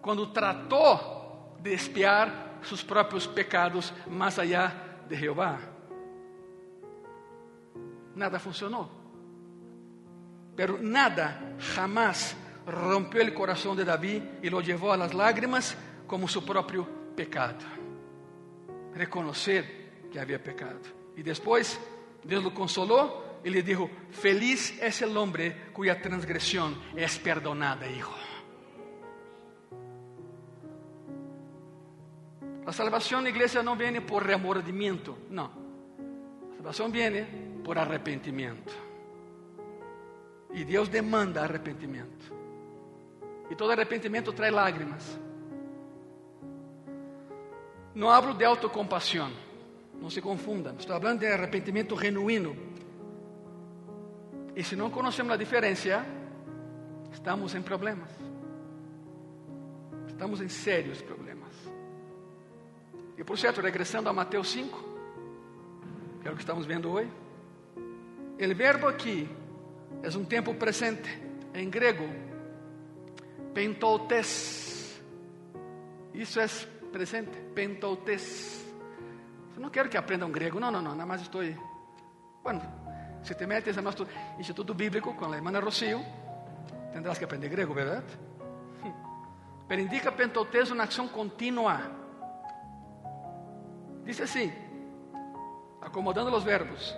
[0.00, 5.58] quando tratou de espiar seus próprios pecados mais allá de Jehová.
[8.14, 8.88] Nada funcionó.
[10.54, 12.36] Pero nada jamás
[12.66, 16.86] rompió el corazón de David y lo llevó a las lágrimas como su propio
[17.16, 17.64] pecado.
[18.94, 20.80] Reconocer que había pecado.
[21.16, 21.80] Y después
[22.22, 28.14] Dios lo consoló y le dijo, feliz es el hombre cuya transgresión es perdonada, hijo.
[32.64, 35.50] La salvación, iglesia, no viene por remordimiento, no.
[36.50, 37.26] La salvación viene
[37.64, 38.72] por arrepentimiento.
[40.54, 42.26] Y Dios demanda arrepentimiento.
[43.50, 45.18] Y todo arrepentimiento trae lágrimas.
[47.94, 49.32] No hablo de autocompasión,
[50.00, 50.78] no se confundan.
[50.78, 52.52] Estoy hablando de arrepentimiento genuino.
[54.54, 56.04] Y si no conocemos la diferencia,
[57.12, 58.10] estamos en problemas.
[60.06, 61.50] Estamos en serios problemas.
[63.16, 64.92] E por certo, regressando a Mateus 5,
[66.22, 67.10] que é o que estamos vendo hoje,
[67.76, 69.28] o verbo aqui
[70.02, 71.08] é um tempo presente,
[71.54, 72.08] em grego,
[73.54, 75.00] pentoutes.
[76.14, 76.46] Isso é
[76.90, 78.64] presente, pentoutes.
[79.54, 81.42] Eu não quero que aprendam grego, não, não, não, nada mais estou.
[82.42, 82.62] Bueno,
[83.22, 84.06] se te metes en nuestro
[84.38, 86.00] instituto bíblico con la hermana Rocío,
[86.92, 88.02] tendrás que aprender grego, ¿verdad?
[89.68, 92.01] Pero indica pentoutes una acción continua.
[94.04, 94.52] Dice así,
[95.80, 96.96] acomodando los verbos.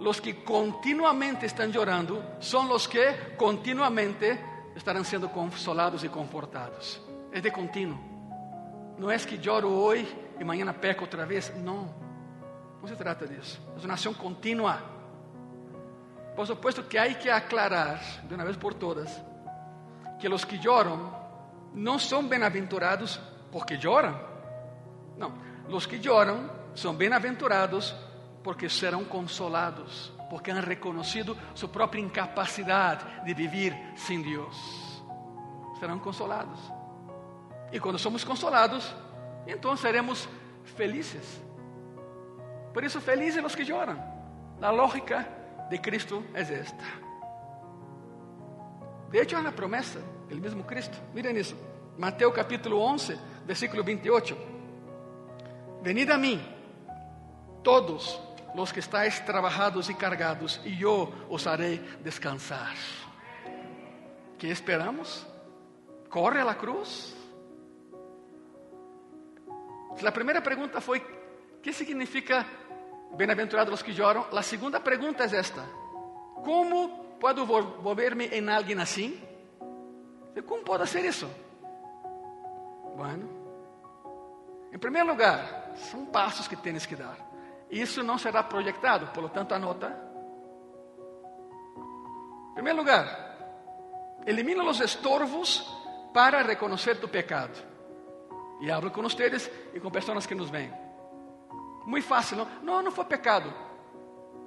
[0.00, 4.38] Los que continuamente están llorando son los que continuamente
[4.74, 7.00] estarán siendo consolados y confortados.
[7.32, 7.98] Es de continuo.
[8.98, 10.06] No es que lloro hoy
[10.40, 11.54] y mañana peco otra vez.
[11.56, 11.88] No.
[12.80, 13.60] No se trata de eso.
[13.76, 14.80] Es una acción continua.
[16.34, 19.22] Por supuesto que hay que aclarar de una vez por todas
[20.20, 21.00] que los que lloran
[21.74, 24.16] no son bienaventurados porque lloran.
[25.18, 25.32] No,
[25.72, 27.96] los que lloran son bienaventurados
[28.44, 35.02] porque serão consolados, porque han reconocido su própria incapacidade de vivir sem Deus.
[35.80, 36.60] Serão consolados.
[37.72, 38.94] E quando somos consolados,
[39.46, 40.28] então seremos
[40.76, 41.40] felizes.
[42.74, 43.98] Por isso, felizes os que choram.
[44.60, 45.26] A lógica
[45.70, 46.84] de Cristo é esta.
[49.10, 50.98] De hecho, é uma promessa do mesmo Cristo.
[51.14, 51.56] Miren isso.
[51.96, 54.51] Mateus capítulo 11, versículo 28.
[55.82, 56.40] Venid a mim,
[57.64, 58.20] todos
[58.54, 62.74] los que estáis trabajados y cargados, y yo os haré descansar.
[64.38, 65.26] ¿Qué esperamos?
[66.08, 67.16] ¿Corre a la cruz?
[70.02, 71.02] La primera pregunta fue,
[71.60, 72.46] ¿qué significa
[73.16, 74.24] bem-aventurados los que lloram?
[74.32, 75.64] La segunda pregunta es esta,
[76.44, 79.20] ¿cómo puedo volverme en alguien así?
[80.46, 81.28] ¿Cómo puedo hacer eso?
[82.96, 83.26] Bueno,
[84.72, 87.16] en primer lugar, son pasos que tienes que dar.
[87.70, 89.88] Isso não será projetado, por lo tanto, anota.
[92.50, 93.06] Em primeiro lugar,
[94.26, 95.66] elimina os estorvos
[96.12, 97.56] para reconhecer tu pecado.
[98.60, 100.72] E hablo com vocês e com pessoas que nos veem.
[101.86, 102.48] Muito fácil, não?
[102.62, 103.52] Não, não foi pecado.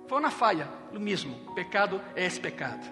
[0.08, 1.54] Foi uma falha, o mesmo.
[1.54, 2.86] Pecado é pecado.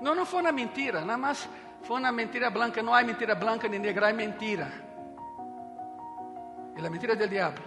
[0.00, 1.48] Não, não foi uma mentira, nada mais
[1.82, 2.82] foi uma mentira branca.
[2.82, 4.89] Não há mentira branca nem negra, é mentira.
[6.76, 7.60] É a mentira do diabo.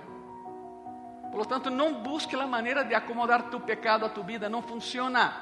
[1.31, 4.61] Por lo tanto, não busque a maneira de acomodar tu pecado a tu vida, não
[4.61, 5.33] funciona.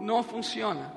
[0.00, 0.92] Não funciona.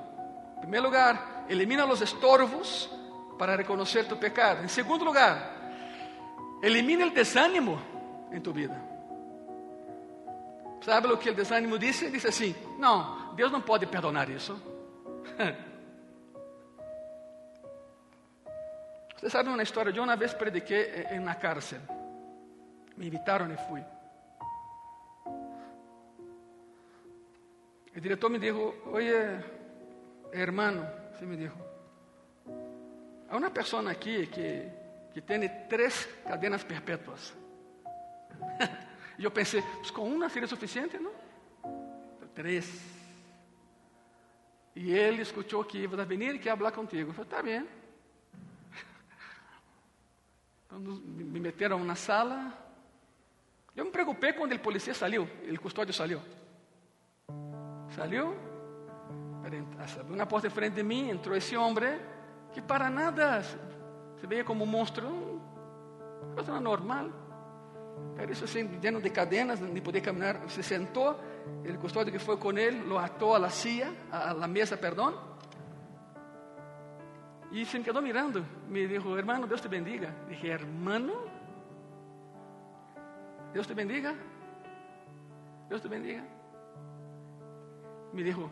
[0.58, 2.90] Em primeiro lugar, elimina os estorvos
[3.38, 4.64] para reconhecer tu pecado.
[4.64, 5.54] Em segundo lugar,
[6.62, 7.80] elimina o desânimo
[8.30, 8.80] em tu vida.
[10.82, 12.10] Sabe o que o desânimo disse?
[12.10, 14.60] Disse assim: Não, Deus não pode perdonar isso.
[19.16, 19.90] Você sabe uma história?
[19.90, 21.80] Eu uma vez prediquei na cárcel.
[22.96, 23.82] Me invitaram e fui.
[27.96, 28.52] O diretor me disse:
[28.92, 29.42] Oye,
[30.32, 30.86] hermano,
[31.18, 31.56] se me disse,
[33.28, 34.68] há uma pessoa aqui que,
[35.14, 37.34] que tem três cadenas perpétuas.
[39.18, 41.12] e eu pensei, pues com uma seria suficiente, não?
[42.34, 42.70] Três.
[44.74, 47.10] E ele escutou que ia vir e quer falar contigo.
[47.10, 47.66] Eu falei, está bem.
[50.66, 52.52] Então, me meteram na sala,
[53.74, 56.20] eu me preocupei quando o polícia saiu, o custódio saiu.
[57.94, 58.36] Saiu,
[59.44, 62.00] abriu uma porta em frente de mim, entrou esse homem
[62.52, 65.40] que para nada se veia como um monstro,
[66.34, 67.10] coisa normal.
[68.18, 70.40] Era isso assim, lleno de cadenas, nem podia caminhar.
[70.48, 74.48] Se sentou, o custódio que foi com ele, lo atou a la silla, a la
[74.48, 75.35] mesa, perdão.
[77.56, 78.44] E se me quedou mirando.
[78.68, 80.14] Me disse, hermano, Deus te bendiga.
[80.28, 81.14] Dije, hermano,
[83.54, 84.14] Deus te bendiga.
[85.66, 86.22] Deus te bendiga.
[88.12, 88.50] Me dijo,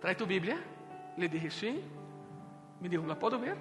[0.00, 0.56] trae tu Bíblia.
[1.18, 1.82] Le dije, sim.
[2.80, 3.58] Me dijo, la puedo ver?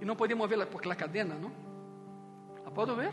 [0.00, 1.52] E não podia moverla porque la cadena, não?
[2.64, 3.12] La puedo ver?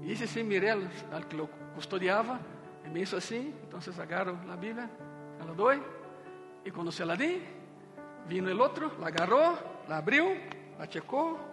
[0.00, 2.40] E esse sim, mirei al, al que lo custodiava.
[2.86, 3.52] E me hizo assim.
[3.64, 4.88] Então, agarro a Bíblia,
[5.38, 5.82] se la doy.
[6.72, 7.42] Quando se la di,
[8.28, 9.56] vino el outro, la agarrou,
[9.88, 10.36] la abriu,
[10.78, 11.38] la checou,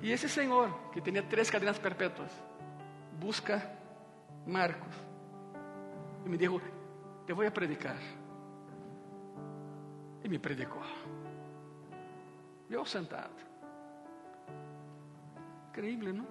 [0.00, 2.30] E esse senhor, que tinha três cadenas perpétuas,
[3.18, 3.62] busca
[4.46, 4.94] Marcos
[6.24, 6.60] e me disse:
[7.26, 7.98] Te vou a predicar.
[10.22, 10.82] E me predicou.
[12.70, 13.34] Eu sentado.
[15.70, 16.26] Increíble, não?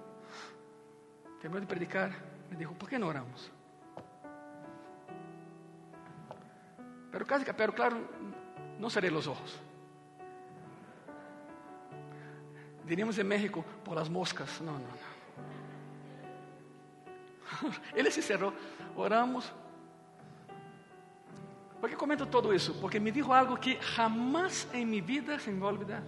[1.40, 2.10] Terminou de predicar,
[2.50, 3.50] me disse: Por que não oramos?
[7.10, 7.96] Pero, pero claro,
[8.78, 9.58] no cerré los ojos.
[12.84, 14.60] Diríamos en México, por las moscas.
[14.60, 15.18] No, no, no.
[17.94, 18.52] Ele se cerrou,
[18.96, 19.52] oramos.
[21.80, 22.74] Por que comento todo isso?
[22.80, 26.02] Porque me dijo algo que jamás em minha vida se me vai olvidar.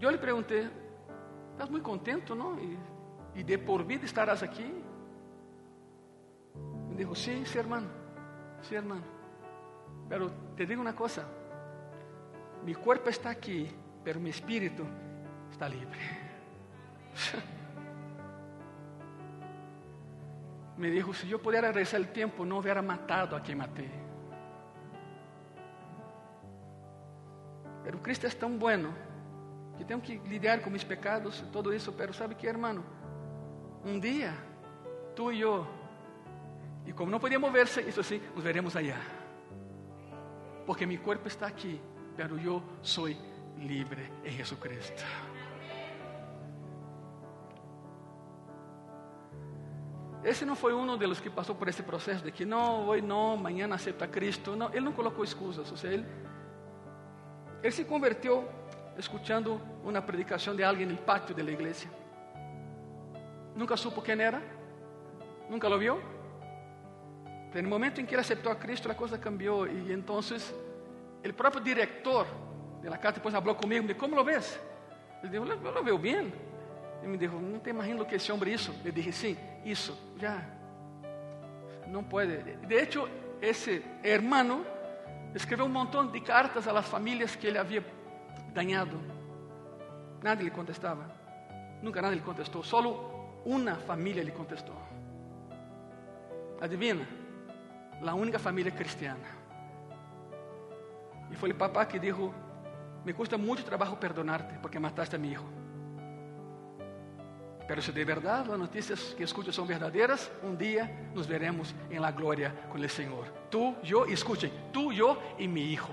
[0.00, 0.70] Eu lhe perguntei,
[1.52, 2.56] estás muito contento, não?
[2.58, 2.78] E,
[3.34, 4.72] e de por vida estarás aqui?
[6.98, 7.86] Dijo, sí, sí, hermano,
[8.60, 9.04] sí, hermano.
[10.08, 11.24] Pero te digo uma coisa,
[12.64, 13.70] mi cuerpo está aqui,
[14.02, 14.84] pero mi espírito
[15.48, 16.00] está livre.
[20.76, 23.88] me dijo, si yo pudiera regresar el tiempo, no hubiera matado a quien maté.
[27.84, 28.88] Pero Cristo es tan bueno
[29.76, 32.82] que tengo que lidiar con mis pecados y todo eso, pero ¿sabe qué, hermano?
[33.84, 34.34] Un día,
[35.14, 35.77] tú y yo,
[36.88, 38.96] y como no podía moverse, eso sí, nos veremos allá.
[40.66, 41.78] Porque mi cuerpo está aquí,
[42.16, 43.14] pero yo soy
[43.58, 45.02] libre en Jesucristo.
[50.24, 53.34] Esse não foi um dos que passou por esse processo de que não, hoje não,
[53.34, 54.56] amanhã aceita Cristo.
[54.56, 55.70] Não, ele não colocou excusas.
[55.70, 56.06] Ou seja, ele,
[57.62, 58.48] ele se converteu
[58.96, 61.86] escutando uma predicação de alguém no pátio da igreja.
[63.54, 64.42] Nunca supo quem era?
[65.50, 66.17] Nunca lo viu?
[67.54, 69.66] No momento em que ele aceitou a Cristo, a coisa cambiou.
[69.66, 72.26] E então, o próprio diretor
[72.82, 74.58] da casa depois falou comigo: me Como lo ves?
[75.22, 76.32] Ele disse: Eu lo veo bem.
[77.02, 78.74] Ele me disse: Não te imagino que esse homem isso.
[78.84, 80.42] Eu disse: Sim, isso, já.
[81.86, 82.36] Não pode.
[82.36, 83.08] De hecho,
[83.40, 84.64] esse hermano
[85.34, 87.84] escreveu um montão de cartas a las famílias que ele havia
[88.52, 89.00] dañado.
[90.22, 91.10] Nadie lhe contestava.
[91.82, 92.62] Nunca nadie lhe contestou.
[92.62, 94.76] Solo uma família lhe contestou.
[96.60, 97.17] Adivina?
[98.06, 99.28] A única família cristiana.
[101.30, 102.30] E foi o papá que disse:
[103.04, 105.58] Me custa muito trabalho perdonar-te porque mataste a meu filho.
[107.68, 112.00] Pero se de verdad las noticias que escucho son verdaderas, un día nos veremos en
[112.00, 113.26] la gloria con el Señor.
[113.50, 115.92] Tú, yo, y escuchen, tú, yo y mi hijo.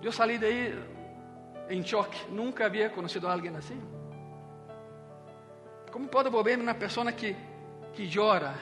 [0.00, 0.74] Yo salí de ahí
[1.68, 2.08] en shock.
[2.30, 3.74] Nunca había conocido a alguien así.
[5.92, 7.36] ¿Cómo puedo volver una persona que,
[7.96, 8.54] que llora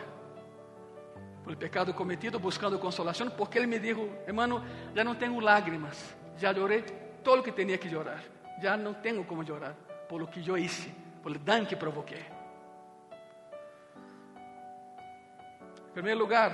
[1.42, 3.32] por el pecado cometido, buscando consolación?
[3.36, 4.62] Porque él me dijo, hermano,
[4.94, 6.82] ya no tengo lágrimas, ya lloré
[7.22, 9.74] todo lo que tenía que llorar já não tenho como chorar
[10.08, 10.92] por lo que eu hice,
[11.22, 12.24] por o dano que provoquei.
[15.88, 16.52] Em primeiro lugar,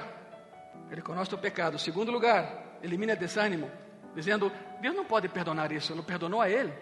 [0.91, 1.77] reconhece o pecado.
[1.77, 3.71] Em segundo lugar, elimina o desânimo,
[4.15, 6.73] dizendo: Deus não pode perdonar isso, Ele perdonou a ele,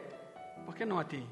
[0.65, 1.27] por que não a ti?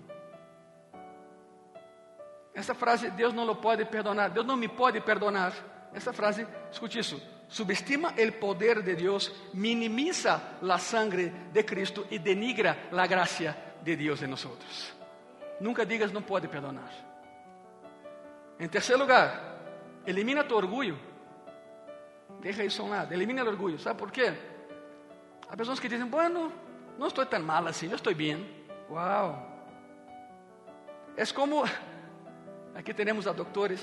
[2.56, 5.52] Essa frase, Deus não lo pode perdonar, Deus não me pode perdonar.
[5.92, 12.18] Essa frase, escute isso, subestima o poder de Deus, minimiza a sangre de Cristo e
[12.18, 14.48] denigra a graça de Deus em nós.
[15.60, 16.90] Nunca digas não pode perdonar.
[18.58, 19.60] Em terceiro lugar,
[20.06, 20.98] elimina tu orgulho.
[22.40, 23.12] Deja isso a um lado.
[23.12, 23.78] Elimina o orgulho.
[23.78, 24.32] ¿Sabe por quê?
[25.46, 26.50] Há pessoas que dizem: Bueno,
[26.98, 28.46] não estou tão mal assim, eu estou bem.
[28.88, 29.54] Uau!
[31.16, 31.64] É como,
[32.76, 33.80] aqui temos a doutores,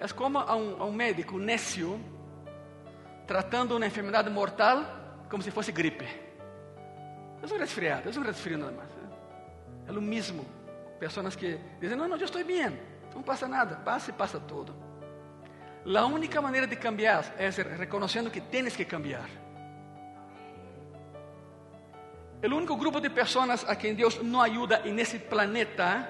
[0.00, 2.00] é como a um, a um médico necio
[3.26, 6.06] tratando uma enfermidade mortal como se fosse gripe.
[7.42, 8.88] Es un resfriado, es un resfriado nada más.
[9.86, 10.44] É o mesmo.
[10.98, 12.78] Pessoas que dizem, não, não, eu estou bem,
[13.14, 14.74] não passa nada, passa e passa tudo.
[15.84, 19.28] A única maneira de cambiar é reconhecendo que tienes que cambiar.
[22.42, 26.08] O único grupo de pessoas a quem Deus não ajuda nesse planeta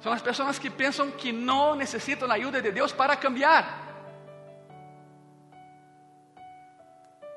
[0.00, 3.84] são as pessoas que pensam que não necessitam a ajuda de Deus para cambiar.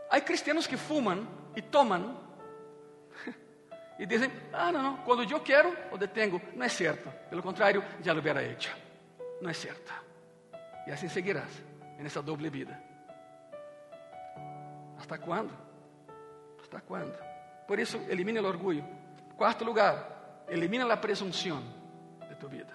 [0.09, 2.19] Há cristianos que fumam e tomam
[3.97, 6.41] e dizem: Ah, não, não, quando eu quero, o detengo.
[6.55, 7.09] Não é certo.
[7.29, 8.75] Pelo contrário, já lo hubiera hecho.
[9.41, 9.93] Não é certo.
[10.87, 11.51] E assim seguirás
[11.97, 12.77] nessa doble vida.
[14.97, 15.53] ¿Hasta quando?
[16.59, 17.17] ¿Hasta quando?
[17.67, 18.83] Por isso, elimina o orgulho.
[19.37, 21.78] Quarto lugar, elimina a presunção
[22.39, 22.73] tu vida.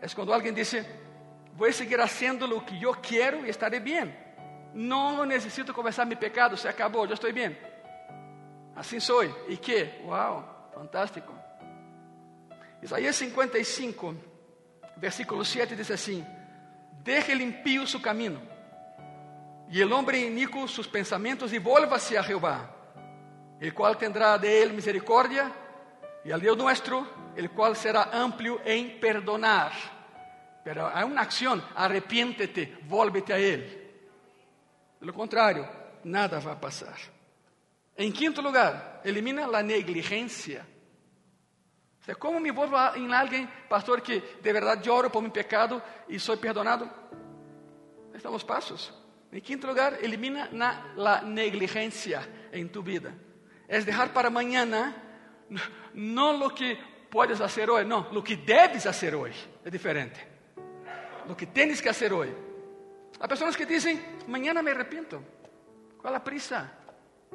[0.00, 0.74] É quando alguém diz:
[1.52, 4.14] Vou seguir fazendo o que eu quero e estarei bem.
[4.72, 7.56] Não necessito conversar meu pecado, se acabou, já estou bem.
[8.74, 9.24] Assim sou.
[9.48, 10.00] E que?
[10.04, 11.34] Uau, fantástico.
[12.82, 14.16] Isaías 55,
[14.96, 16.24] versículo 7 diz assim:
[17.02, 18.40] Deje limpio su camino,
[19.68, 22.70] e el hombre inico sus pensamentos, e volva-se a Jeová,
[23.60, 25.52] el cual tendrá de él misericordia,
[26.24, 27.06] e al Deus nuestro,
[27.36, 29.72] el cual será amplio em perdonar.
[30.64, 33.90] Pero hay una acción, arrepiéntete, vuélvete a Él.
[35.00, 35.66] De lo contrario,
[36.04, 36.96] nada va a pasar.
[37.96, 40.66] En quinto lugar, elimina la negligencia.
[42.00, 45.30] O sea, ¿Cómo me vuelvo a- en alguien, pastor, que de verdad lloro por mi
[45.30, 46.88] pecado y soy perdonado?
[48.14, 48.92] Están los pasos.
[49.32, 53.14] En quinto lugar, elimina na- la negligencia en tu vida.
[53.68, 54.94] Es dejar para mañana
[55.94, 56.78] no lo que
[57.10, 59.32] puedes hacer hoy, no, lo que debes hacer hoy.
[59.64, 60.20] Es diferente.
[61.26, 62.28] Lo que tienes que hacer hoy.
[63.18, 65.22] Hay personas que dicen, mañana me arrepiento.
[66.00, 66.72] ¿Cuál la prisa?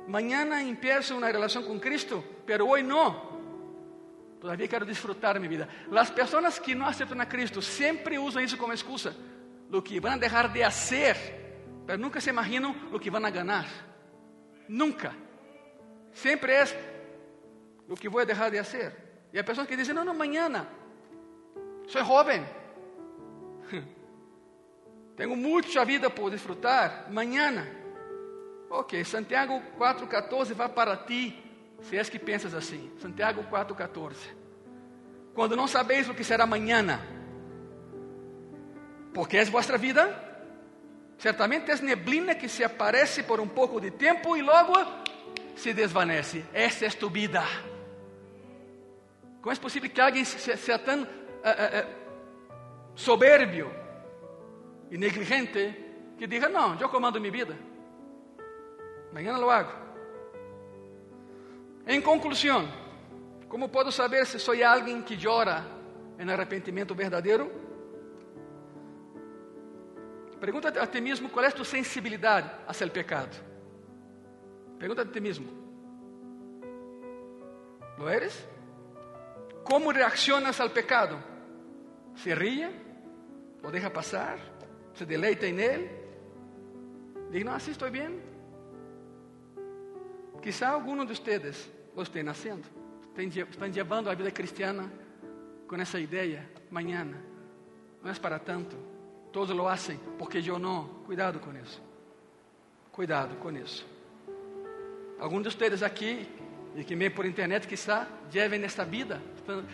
[0.08, 3.36] Mañana empiezo una relación con Cristo, pero hoy no.
[4.42, 5.68] Todavía quiero disfrutar mi vida.
[5.92, 9.14] Las personas que no aceptan a Cristo siempre usan eso como excusa.
[9.70, 11.16] Lo que a dejar de hacer,
[11.86, 13.66] pero nunca se imaginan lo que van a ganar.
[14.68, 15.14] Nunca.
[16.14, 16.76] Siempre es
[17.88, 19.06] lo que voy a dejar de hacer.
[19.32, 20.68] Y hay personas que dicen, no, no, mañana.
[21.88, 22.46] Soy joven.
[25.18, 27.08] Tengo mucha vida por disfrutar.
[27.12, 27.66] Mañana.
[28.70, 31.42] Ok, Santiago 4,14 vai para ti,
[31.82, 32.92] se és que pensas assim.
[33.00, 34.16] Santiago 4,14.
[35.34, 37.00] Quando não sabeis o que será amanhã,
[39.14, 40.04] porque é vossa vida,
[41.18, 44.74] certamente é neblina que se aparece por um pouco de tempo e logo
[45.56, 46.44] se desvanece.
[46.54, 47.44] Essa é tu vida.
[49.46, 51.08] Como é possível que alguém seja tão eh,
[51.44, 51.88] eh,
[52.96, 53.72] soberbio
[54.90, 57.56] e negligente que diga: Não, eu comando minha vida.
[59.14, 59.72] Mañana lo hago.
[61.86, 62.66] En conclusión,
[63.48, 65.64] ¿cómo puedo saber si soy alguien que llora
[66.18, 67.52] en arrepentimiento verdadero?
[70.40, 73.30] Pregúntate a ti mismo cuál es tu sensibilidad hacia el pecado.
[74.80, 75.52] Pregúntate a ti mismo.
[78.00, 78.55] ¿Lo eres?
[79.66, 81.18] ¿Cómo reaccionas al pecado?
[82.16, 82.70] ¿Se ríe?
[83.64, 84.38] ¿Lo deja pasar?
[84.94, 85.92] ¿Se deleita en él?
[87.32, 88.22] Diga, no, así estoy bien.
[90.42, 92.68] Quizá algunos de ustedes lo estén haciendo.
[93.18, 94.88] Están llevando a vida cristiana
[95.66, 96.48] con esa idea.
[96.70, 97.20] Mañana.
[98.04, 98.76] No es para tanto.
[99.32, 101.02] Todos lo hacen porque yo no.
[101.08, 101.80] Cuidado con eso.
[102.92, 103.84] Cuidado con eso.
[105.20, 106.28] Algunos de ustedes aquí
[106.76, 109.20] y que ven por internet quizá lleven esta vida,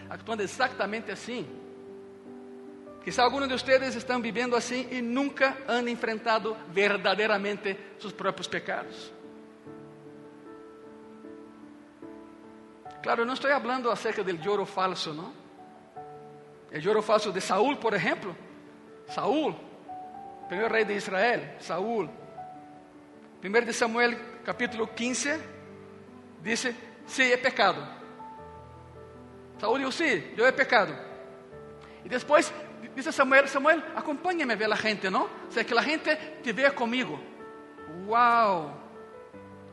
[0.10, 1.45] actuando exactamente así.
[3.04, 9.12] Quizá algunos de ustedes están viviendo así y nunca han enfrentado verdaderamente sus propios pecados.
[13.02, 15.34] Claro, no estoy hablando acerca del lloro falso, ¿no?
[16.70, 18.36] El lloro falso de Saúl, por ejemplo.
[19.08, 19.56] Saúl,
[20.47, 22.08] primer rey de Israel, Saúl.
[23.39, 25.39] Primeiro de Samuel, capítulo 15,
[26.43, 27.82] dice, sí, he pecado.
[29.60, 30.93] Saúl dijo, sí, yo he pecado.
[32.04, 32.52] Y después
[32.95, 35.24] dice Samuel, Samuel, acompáñame a ver a gente, ¿no?
[35.47, 37.20] O sea, que la gente te vea conmigo.
[38.06, 38.72] ¡Wow!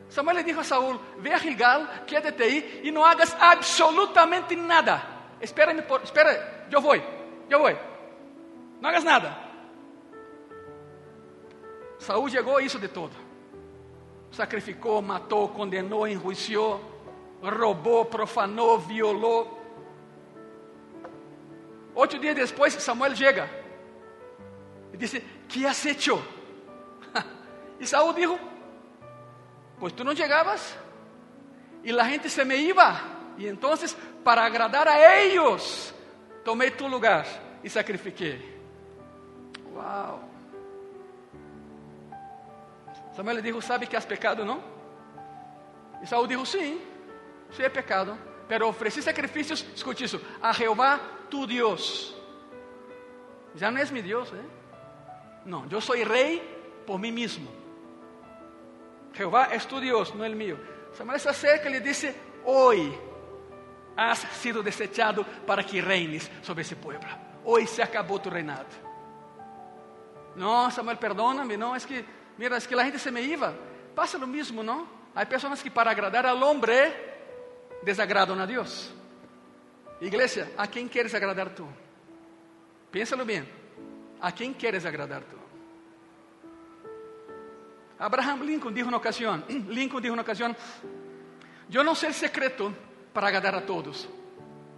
[0.08, 5.36] Samuel le dijo a Saúl, ve a Gilgal, quédate ahí y no hagas absolutamente nada.
[5.40, 7.02] Espérame, por, espera, yo voy,
[7.48, 7.76] yo voy.
[8.80, 9.44] No hagas nada.
[11.98, 13.10] Saúl llegó e hizo de todo.
[14.30, 16.80] Sacrificó, matou, condenou, enjuiciou,
[17.42, 19.56] roubou, profanou, violou.
[21.94, 23.48] Oito dias depois, Samuel chega
[24.92, 26.22] e disse: Que has hecho?
[27.80, 28.38] E Saúl dijo:
[29.78, 30.76] Pues tú no llegabas
[31.84, 33.00] y la gente se me iba.
[33.36, 35.94] Y entonces, para agradar a ellos,
[36.44, 37.24] tomé tu lugar
[37.62, 38.58] y sacrifiqué.
[39.72, 40.20] Wow.
[43.14, 44.60] Samuel dijo, ¿sabe que has pecado, no?
[46.02, 46.80] Y Saúl dijo, sí,
[47.50, 48.16] sí he pecado,
[48.48, 52.14] pero ofrecí sacrificios, escuche eso, a Jehová tu Dios.
[53.54, 54.46] Ya no es mi Dios, ¿eh?
[55.44, 56.42] No, yo soy rey
[56.86, 57.50] por mí mismo.
[59.14, 60.56] Jehová es tu Dios, no el mío.
[60.92, 62.92] Samuel se acerca y le dice, hoy
[63.96, 67.08] has sido desechado para que reines sobre ese pueblo.
[67.44, 68.66] Hoy se acabó tu reinado.
[70.36, 72.04] No, Samuel, perdóname, no, es que,
[72.36, 73.52] mira, es que la gente se me iba.
[73.94, 74.86] Pasa lo mismo, ¿no?
[75.14, 77.07] Hay personas que para agradar al hombre
[77.82, 78.92] desagradan a Dios.
[80.00, 81.66] Iglesia, ¿a quién quieres agradar tú?
[82.90, 83.48] Piénsalo bien.
[84.20, 85.36] ¿A quién quieres agradar tú?
[87.98, 90.56] Abraham Lincoln dijo una ocasión, Lincoln dijo una ocasión,
[91.68, 92.72] yo no sé el secreto
[93.12, 94.08] para agradar a todos,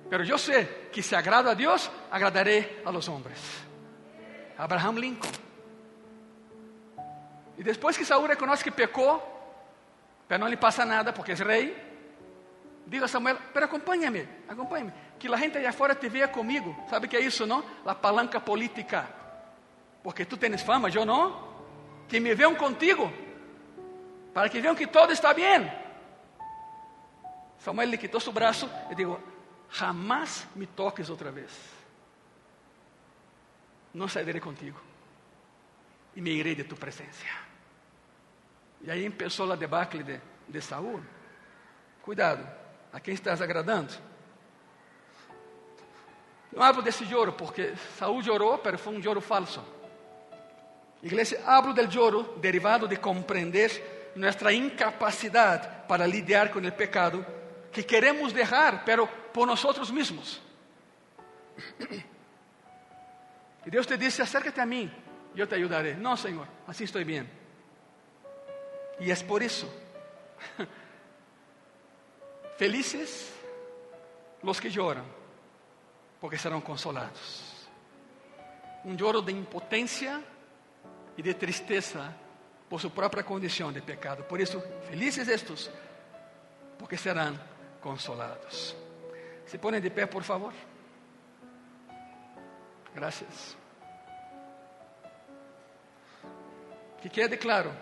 [0.08, 3.38] pero yo sé que si agrado a Dios, agradaré a los hombres.
[4.56, 5.32] Abraham Lincoln.
[7.58, 9.22] Y después que Saúl reconoce que pecó,
[10.26, 11.89] pero no le pasa nada porque es rey,
[12.90, 14.92] Diga a Samuel, pero acompáñame, acompáñame.
[15.16, 16.76] Que la gente allá afuera te vea conmigo.
[16.90, 17.62] ¿Sabe qué es eso, no?
[17.84, 19.08] La palanca política.
[20.02, 21.50] Porque tú tienes fama, yo no.
[22.08, 23.08] Que me vean contigo.
[24.34, 25.72] Para que vean que todo está bien.
[27.60, 29.20] Samuel le quitó su brazo y dijo,
[29.70, 31.52] jamás me toques otra vez.
[33.94, 34.80] No saldré contigo.
[36.16, 37.30] Y me iré de tu presencia.
[38.84, 41.02] Y ahí empezó la debacle de, de Saúl.
[42.02, 42.59] Cuidado,
[42.92, 43.92] a quem estás agradando?
[46.52, 49.62] Não hablo desse lloro, porque Saúl llorou, mas foi um lloro falso.
[51.02, 57.24] Igreja, hablo del lloro derivado de compreender nossa incapacidade para lidiar com o pecado
[57.72, 60.40] que queremos deixar, pero por nós mesmos.
[63.64, 64.90] E Deus te disse: acércate a mim,
[65.36, 65.94] eu te ajudaré.
[65.94, 67.28] Não, Senhor, assim estou bem.
[68.98, 69.70] E é por isso.
[72.60, 73.32] Felices
[74.42, 75.06] los que choram,
[76.20, 77.66] porque serão consolados.
[78.84, 80.22] Um choro de impotência
[81.16, 82.14] e de tristeza
[82.68, 84.24] por sua própria condição de pecado.
[84.24, 85.70] Por isso, felizes estes,
[86.78, 87.40] porque serão
[87.80, 88.76] consolados.
[89.46, 90.52] Se põem de pé, por favor.
[92.94, 93.56] Gracias.
[97.00, 97.72] Que quede claro: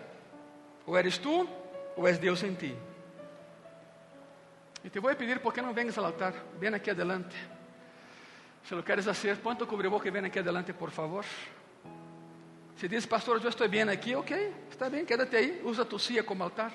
[0.86, 1.48] ou eres tu,
[1.96, 2.87] ou és Deus em ti.
[4.88, 6.32] E te vou pedir, por que não vengas ao altar?
[6.58, 7.36] Vem aqui adelante.
[8.64, 11.26] Se lo queres fazer, põe tu cubreboca e vem aqui adelante, por favor.
[12.74, 16.22] Se diz, pastor, eu estou bem aqui, ok, está bem, quédate aí, usa tu silla
[16.22, 16.72] como altar,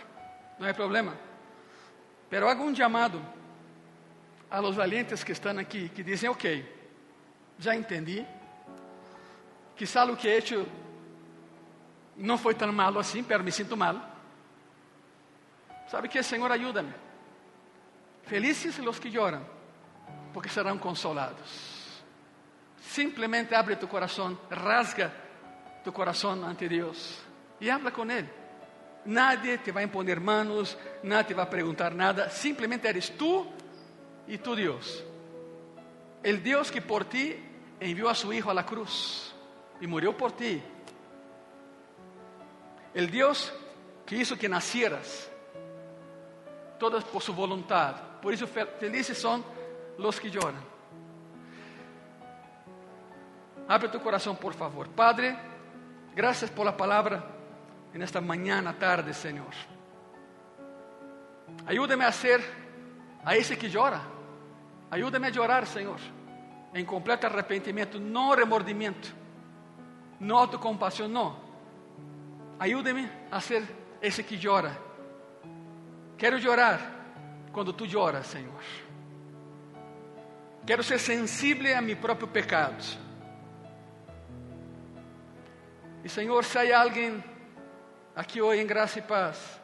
[0.60, 1.18] não é problema.
[2.30, 3.20] Pero haga um chamado
[4.48, 6.64] a los valientes que estão aqui, que dizem, ok,
[7.58, 8.24] já entendi,
[9.76, 10.68] quizá o que he hecho
[12.16, 14.00] não foi tão malo assim, pero me sinto mal.
[15.88, 17.03] Sabe Senhor, ajuda-me.
[18.26, 19.44] Felices los que lloran,
[20.34, 22.02] porque serão consolados.
[22.82, 25.12] Simplesmente abre tu coração, rasga
[25.84, 27.20] tu coração ante Deus
[27.60, 28.30] e habla com Ele.
[29.06, 33.46] Nadie te vai imponer manos, nadie te vai perguntar nada, simplesmente eres tu
[34.28, 35.04] e tu Deus.
[36.24, 37.38] El Deus que por ti
[37.82, 39.34] enviou a su Hijo a la cruz
[39.82, 40.62] e morreu por ti.
[42.94, 43.52] El Deus
[44.06, 45.30] que hizo que nacieras,
[46.80, 47.96] todas por su voluntad.
[48.22, 49.44] Por isso, felizes são
[49.98, 50.74] os que choram.
[53.68, 54.88] Abre tu coração, por favor.
[54.90, 55.38] Padre,
[56.16, 57.24] graças por la palavra
[57.94, 59.54] en esta mañana, tarde, Senhor.
[61.66, 62.42] Ayúdame a ser
[63.24, 64.02] a esse que llora.
[64.92, 66.00] Ayúdame a llorar, Senhor,
[66.74, 69.14] em completo arrependimento, não remordimento,
[70.20, 71.36] não autocompaixão, não.
[72.60, 73.64] Ayúdame a ser
[74.02, 74.78] esse que llora.
[76.24, 76.80] Quero llorar
[77.52, 78.64] quando tu lloras, Senhor.
[80.66, 82.82] Quero ser sensível a meu próprio pecado.
[86.02, 87.22] E, Senhor, se há alguém
[88.16, 89.60] aqui hoje em graça e paz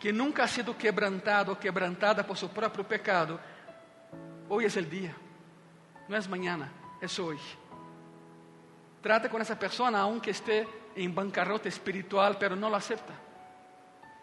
[0.00, 3.38] que nunca ha sido quebrantado ou quebrantada por seu próprio pecado,
[4.48, 5.14] hoje é o dia,
[6.08, 6.66] não é amanhã,
[6.98, 7.58] é hoje.
[9.02, 10.66] Trata com essa pessoa, aunque esteja
[10.96, 13.12] em bancarrota espiritual, pero não la acepta.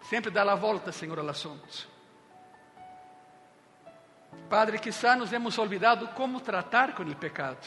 [0.02, 1.90] Sempre dá a volta, Senhor, ao assunto.
[4.50, 7.66] Padre, quizá nos hemos olvidado como tratar com o pecado.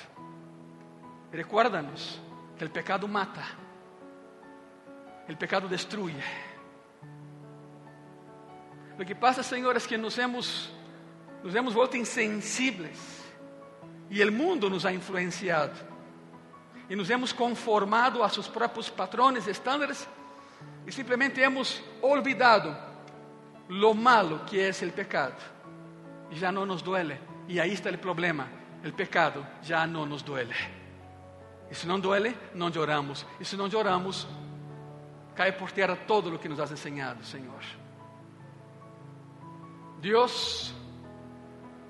[1.33, 2.21] Recuérdanos
[2.59, 3.45] que o pecado mata,
[5.29, 6.23] o pecado destruye.
[8.99, 10.71] Lo que pasa, Senhor, é que nos hemos,
[11.43, 13.25] nos hemos vuelto insensíveis
[14.11, 15.75] e o mundo nos ha influenciado
[16.89, 20.07] e nos hemos conformado a seus próprios patrones, estándares
[20.87, 22.77] e simplesmente hemos olvidado
[23.69, 25.55] lo malo que é o pecado
[26.31, 27.19] já não nos duele.
[27.49, 28.49] E aí está o problema:
[28.85, 30.55] o pecado já não nos duele.
[31.71, 33.27] E se não duele, não choramos.
[33.41, 34.27] E se não choramos,
[35.35, 37.63] cai por terra todo o que nos has enseñado, Senhor.
[40.01, 40.75] Deus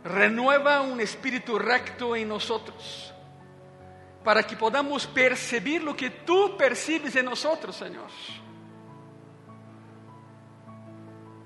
[0.05, 2.49] renueva um espírito recto em nós
[4.22, 8.11] para que podamos perceber o que tu percibes em nós, Senhor.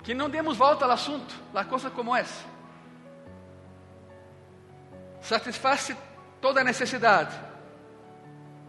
[0.09, 2.25] Que não demos volta ao assunto, a coisa como é
[5.21, 5.95] satisface
[6.41, 7.39] toda necessidade.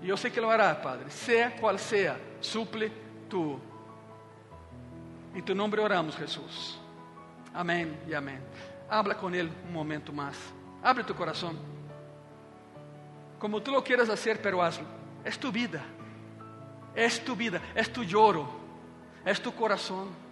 [0.02, 1.10] E eu sei que lo hará, Padre.
[1.10, 2.92] Seja qual seja, suple
[3.30, 3.58] tu.
[5.34, 6.78] Em tu nome oramos, Jesus.
[7.54, 8.42] Amém e amém.
[8.90, 10.36] Habla com Ele um momento mais.
[10.84, 11.56] Abre tu coração.
[13.40, 14.86] Como tu lo quieras hacer, pero hazlo.
[15.24, 15.82] Es tu vida.
[16.94, 17.62] Es tu vida.
[17.76, 18.46] Es tu lloro.
[19.24, 20.28] Es tu corazón.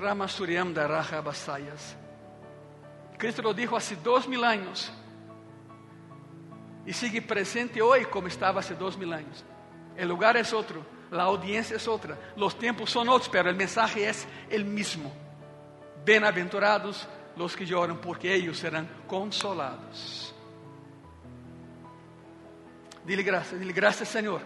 [0.00, 1.96] Rama Suriam da Raja Basayas.
[3.16, 4.92] Cristo lo dijo hace dos mil años
[6.84, 9.44] y sigue presente hoy como estaba hace dos mil años.
[9.96, 14.08] El lugar es otro, la audiencia es otra, los tiempos son otros, pero el mensaje
[14.08, 15.12] es el mismo.
[16.04, 20.34] Bienaventurados los que lloran, porque ellos serán consolados.
[23.06, 24.40] Dile gracias, dile gracias Señor.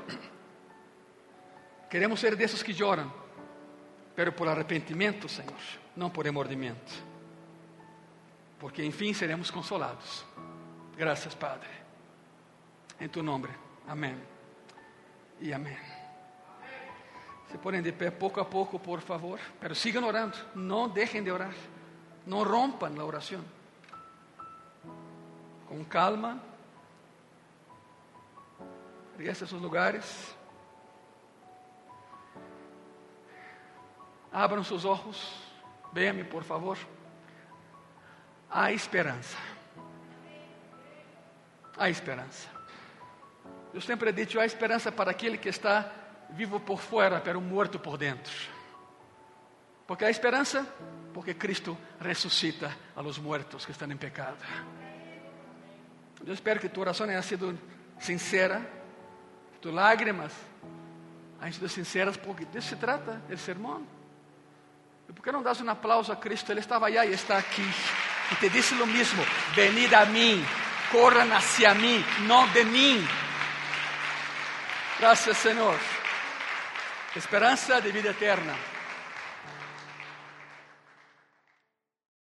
[1.88, 3.10] Queremos ser de esos que lloran,
[4.18, 5.54] pero por arrepentimiento, Señor,
[5.94, 6.90] no por remordimiento.
[8.58, 10.26] Porque en fin seremos consolados.
[10.96, 11.68] Gracias, Padre.
[12.98, 13.52] En tu nombre.
[13.86, 14.20] Amén.
[15.40, 15.78] Y amén.
[17.48, 20.36] Se ponen de pé poco a poco, por favor, pero sigan orando.
[20.56, 21.54] No dejen de orar.
[22.26, 23.44] No rompan la oración.
[25.68, 26.42] Con calma.
[29.16, 30.34] Regrese a sus lugares.
[34.32, 35.32] Abram sus ojos.
[35.92, 36.78] Véanme, por favor.
[38.50, 39.36] Há esperança.
[41.76, 42.48] Há esperança.
[43.72, 45.92] Eu sempre dicho, há esperança para aquele que está
[46.30, 48.32] vivo por fora, pero morto por dentro.
[49.86, 50.66] Porque há esperança,
[51.14, 54.36] porque Cristo ressuscita a los muertos que estão em pecado.
[56.26, 57.58] Eu espero que tu oração tenha sido
[57.98, 58.60] sincera,
[59.52, 60.32] que tus lágrimas
[61.40, 63.97] hayan sido sinceras, porque disso se trata o sermão.
[65.08, 66.52] E por que não das um aplauso a Cristo?
[66.52, 67.66] Ele estava allá e está aqui.
[68.30, 70.44] E te disse lo mesmo: venid a mim,
[70.92, 73.08] corran hacia mim, não de mim.
[75.00, 75.78] Graças, Senhor.
[77.16, 78.54] Esperança de vida eterna.